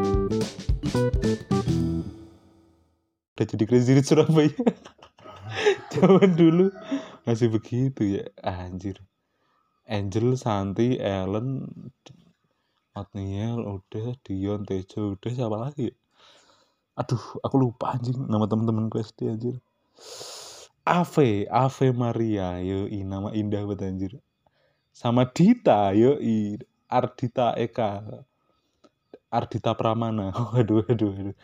udah 3.32 3.44
jadi 3.44 3.64
crazy 3.66 3.92
rich 3.98 4.08
Surabaya. 4.08 4.54
Zaman 5.92 6.32
dulu 6.38 6.72
masih 7.26 7.50
begitu 7.52 8.22
ya. 8.22 8.24
Anjir. 8.40 9.02
Angel 9.90 10.38
Santi 10.38 10.96
Ellen 10.96 11.68
Matniel 12.94 13.60
udah 13.60 14.14
Dion 14.22 14.62
Tejo 14.62 15.18
udah 15.18 15.30
siapa 15.34 15.56
lagi 15.58 15.90
ya? 15.90 15.94
Aduh 16.92 17.24
aku 17.40 17.56
lupa 17.56 17.96
anjing 17.96 18.16
nama 18.28 18.44
teman-temanku 18.44 19.00
SD 19.00 19.32
anjir. 19.32 19.56
Ave 20.82 21.46
Ave 21.46 21.94
Maria 21.94 22.58
yoi 22.58 23.00
nama 23.06 23.30
indah 23.32 23.64
banget 23.64 23.88
anjir. 23.88 24.12
Sama 24.92 25.30
Dita 25.30 25.94
yoi 25.96 26.58
Ardita 26.90 27.56
Eka 27.56 28.20
Ardita 29.32 29.72
Pramana. 29.72 30.34
Waduh 30.52 30.84
waduh 30.84 31.10
waduh. 31.16 31.36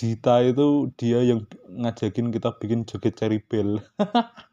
Dita 0.00 0.40
itu 0.40 0.88
dia 0.96 1.20
yang 1.20 1.44
ngajakin 1.68 2.32
kita 2.32 2.56
bikin 2.56 2.88
joget 2.88 3.20
cherry 3.20 3.36
bell 3.36 3.84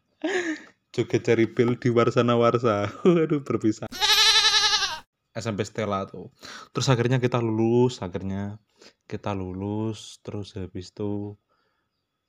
joget 0.94 1.24
cherry 1.24 1.48
bell 1.48 1.72
di 1.80 1.88
Warsana 1.88 2.36
Warsa 2.36 2.92
waduh 3.08 3.40
berpisah 3.48 3.88
SMP 5.38 5.64
Stella 5.64 6.06
tuh. 6.10 6.34
Terus 6.74 6.88
akhirnya 6.90 7.18
kita 7.22 7.40
lulus 7.40 8.02
akhirnya 8.06 8.58
kita 9.10 9.32
lulus 9.38 10.20
terus 10.26 10.58
habis 10.58 10.92
itu 10.94 11.38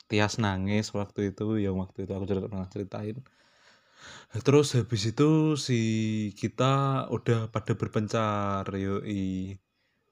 Tias 0.08 0.40
nangis 0.40 0.88
waktu 0.96 1.36
itu 1.36 1.60
yang 1.60 1.76
waktu 1.76 2.08
itu 2.08 2.12
aku 2.16 2.24
cerita 2.24 2.48
pernah 2.48 2.68
ceritain. 2.72 3.16
Terus 4.46 4.72
habis 4.72 5.02
itu 5.12 5.52
si 5.60 5.80
kita 6.40 7.06
udah 7.12 7.52
pada 7.52 7.76
berpencar 7.76 8.64
yoi. 8.72 9.60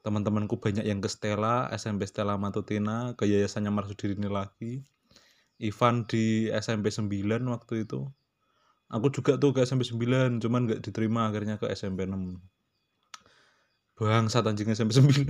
Teman-temanku 0.04 0.60
banyak 0.60 0.84
yang 0.86 1.00
ke 1.02 1.08
Stella 1.10 1.66
SMP 1.72 2.04
Stella 2.06 2.36
Matutina 2.36 3.16
ke 3.18 3.24
Yayasannya 3.24 3.72
Marsudirini 3.72 4.28
lagi. 4.28 4.84
Ivan 5.56 6.04
di 6.04 6.52
SMP 6.52 6.92
9 6.92 7.40
waktu 7.48 7.88
itu. 7.88 8.04
Aku 8.92 9.08
juga 9.10 9.40
tuh 9.40 9.50
ke 9.56 9.64
SMP 9.64 9.82
9 9.88 10.38
cuman 10.44 10.60
nggak 10.68 10.80
diterima 10.84 11.32
akhirnya 11.32 11.56
ke 11.56 11.66
SMP 11.72 12.04
6 12.04 12.36
bangsat 13.96 14.44
anjing 14.44 14.68
SMP 14.76 14.92
9 14.92 15.24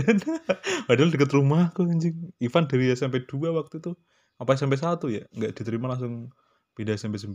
padahal 0.90 1.10
deket 1.14 1.30
rumahku 1.30 1.86
anjing. 1.86 2.34
Ivan 2.42 2.66
dari 2.66 2.90
SMP 2.90 3.22
2 3.22 3.54
waktu 3.54 3.78
itu. 3.78 3.94
Apa 4.42 4.58
SMP 4.58 4.74
1 4.76 4.98
ya? 5.14 5.22
Nggak 5.32 5.54
diterima 5.54 5.94
langsung 5.94 6.34
pindah 6.74 6.98
SMP 6.98 7.16
9 7.22 7.32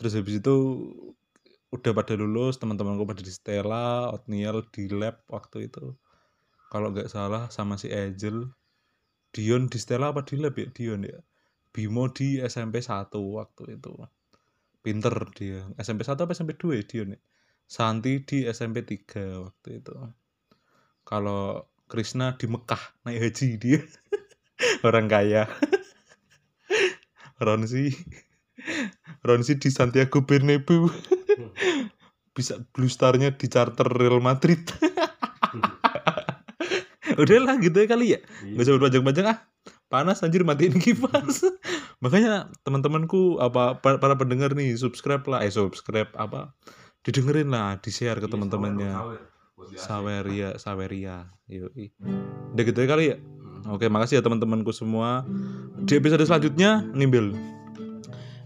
terus 0.00 0.18
habis 0.18 0.42
itu 0.42 0.56
udah 1.70 1.92
pada 1.94 2.18
lulus 2.18 2.58
teman-temanku 2.58 3.06
pada 3.06 3.22
di 3.22 3.30
Stella 3.30 4.10
Otniel 4.10 4.66
di 4.72 4.88
lab 4.90 5.20
waktu 5.28 5.68
itu. 5.68 5.94
Kalau 6.72 6.90
nggak 6.90 7.12
salah 7.12 7.52
sama 7.52 7.76
si 7.76 7.92
Angel. 7.92 8.48
Dion 9.32 9.68
di 9.68 9.78
Stella 9.80 10.12
apa 10.12 10.24
di 10.24 10.40
lab 10.40 10.56
ya? 10.56 10.68
Dion 10.72 11.04
ya? 11.04 11.20
Bimo 11.72 12.08
di 12.08 12.40
SMP 12.40 12.80
1 12.80 13.12
waktu 13.12 13.78
itu. 13.78 13.92
Pinter 14.80 15.14
dia. 15.36 15.68
SMP 15.76 16.08
1 16.08 16.16
apa 16.24 16.32
SMP 16.32 16.56
2 16.56 16.80
ya 16.80 16.84
Dion 16.88 17.08
ya 17.14 17.20
Santi 17.72 18.20
di 18.20 18.44
SMP 18.44 18.84
3 18.84 19.48
waktu 19.48 19.80
itu. 19.80 19.96
Kalau 21.08 21.72
Krisna 21.88 22.36
di 22.36 22.44
Mekah 22.44 23.00
naik 23.08 23.32
haji 23.32 23.48
dia. 23.56 23.80
Orang 24.86 25.08
kaya. 25.08 25.48
Ronsi. 27.44 27.96
Ronsi 29.24 29.56
di 29.56 29.72
Santiago 29.72 30.20
Bernabeu. 30.20 30.84
Bisa 32.36 32.60
blue 32.76 32.92
starnya 32.92 33.32
di 33.40 33.48
charter 33.48 33.88
Real 33.88 34.20
Madrid. 34.20 34.68
Udah 37.16 37.40
lah 37.40 37.56
gitu 37.56 37.76
ya 37.80 37.88
kali 37.88 38.06
ya. 38.16 38.20
Nggak 38.52 38.68
usah 38.68 38.74
berpanjang-panjang 38.76 39.26
ah. 39.32 39.38
Panas 39.88 40.20
anjir 40.20 40.44
matiin 40.44 40.76
kipas. 40.76 41.40
Makanya 42.04 42.52
teman-temanku 42.68 43.40
apa 43.40 43.80
pa- 43.80 43.96
para 43.96 44.12
pendengar 44.20 44.52
nih 44.52 44.76
subscribe 44.76 45.24
lah. 45.24 45.40
Eh 45.40 45.52
subscribe 45.52 46.12
apa 46.20 46.52
didengerin 47.02 47.50
lah 47.50 47.78
di 47.82 47.90
share 47.90 48.18
ke 48.22 48.30
teman-temannya. 48.30 49.18
Saweria 49.78 50.58
Saweria 50.58 51.30
yoi. 51.46 51.90
Udah 52.54 52.62
gitu 52.66 52.78
ya 52.82 52.88
kali 52.88 53.04
ya? 53.14 53.16
Oke 53.70 53.86
makasih 53.86 54.18
ya 54.18 54.22
teman-temanku 54.22 54.74
semua. 54.74 55.22
Di 55.86 55.98
episode 55.98 56.22
selanjutnya 56.26 56.82
nimbil 56.94 57.34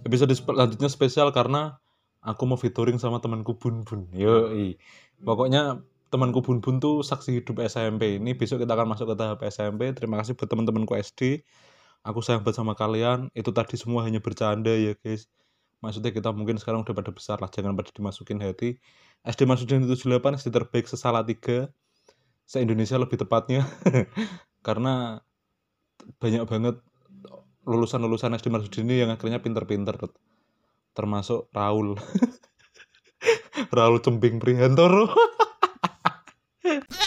episode 0.05 0.31
selanjutnya 0.33 0.87
spesial 0.87 1.35
karena 1.35 1.83
aku 2.23 2.47
mau 2.47 2.59
featuring 2.61 3.01
sama 3.01 3.19
temanku 3.19 3.57
Bun 3.57 3.83
Bun 3.85 4.09
yoi. 4.13 4.77
Pokoknya 5.25 5.81
temanku 6.13 6.45
Bun 6.45 6.61
Bun 6.61 6.81
tuh 6.81 7.01
saksi 7.01 7.41
hidup 7.43 7.61
SMP 7.65 8.21
ini. 8.21 8.37
Besok 8.37 8.65
kita 8.65 8.77
akan 8.77 8.93
masuk 8.93 9.13
ke 9.13 9.15
tahap 9.17 9.41
SMP 9.49 9.93
terima 9.97 10.21
kasih 10.21 10.37
buat 10.37 10.49
teman-temanku 10.49 10.97
SD 10.97 11.45
aku 12.07 12.23
sayang 12.23 12.47
banget 12.47 12.63
sama 12.63 12.79
kalian. 12.79 13.33
Itu 13.35 13.51
tadi 13.51 13.75
semua 13.75 14.07
hanya 14.07 14.23
bercanda 14.23 14.71
ya 14.71 14.95
guys 15.01 15.27
maksudnya 15.81 16.11
kita 16.13 16.33
mungkin 16.33 16.57
sekarang 16.57 16.83
udah 16.83 16.95
pada 16.97 17.13
besar 17.13 17.37
lah 17.41 17.51
jangan 17.53 17.77
pada 17.77 17.91
dimasukin 17.93 18.41
hati. 18.41 18.81
SD 19.27 19.49
Masudin 19.49 19.83
78 19.85 20.39
SD 20.39 20.49
terbaik 20.55 20.87
sesala 20.87 21.27
tiga 21.27 21.69
se 22.47 22.63
Indonesia 22.63 22.97
lebih 22.97 23.19
tepatnya. 23.19 23.67
Karena 24.67 25.19
banyak 26.23 26.47
banget 26.47 26.77
lulusan-lulusan 27.67 28.35
SD 28.39 28.47
Marsudin 28.49 28.87
ini 28.87 29.03
yang 29.03 29.11
akhirnya 29.11 29.43
pinter-pinter. 29.43 29.99
Termasuk 30.95 31.51
Raul. 31.51 31.99
Raul 33.77 33.99
Cembing 34.05 34.39
Prihantoro 34.39 35.11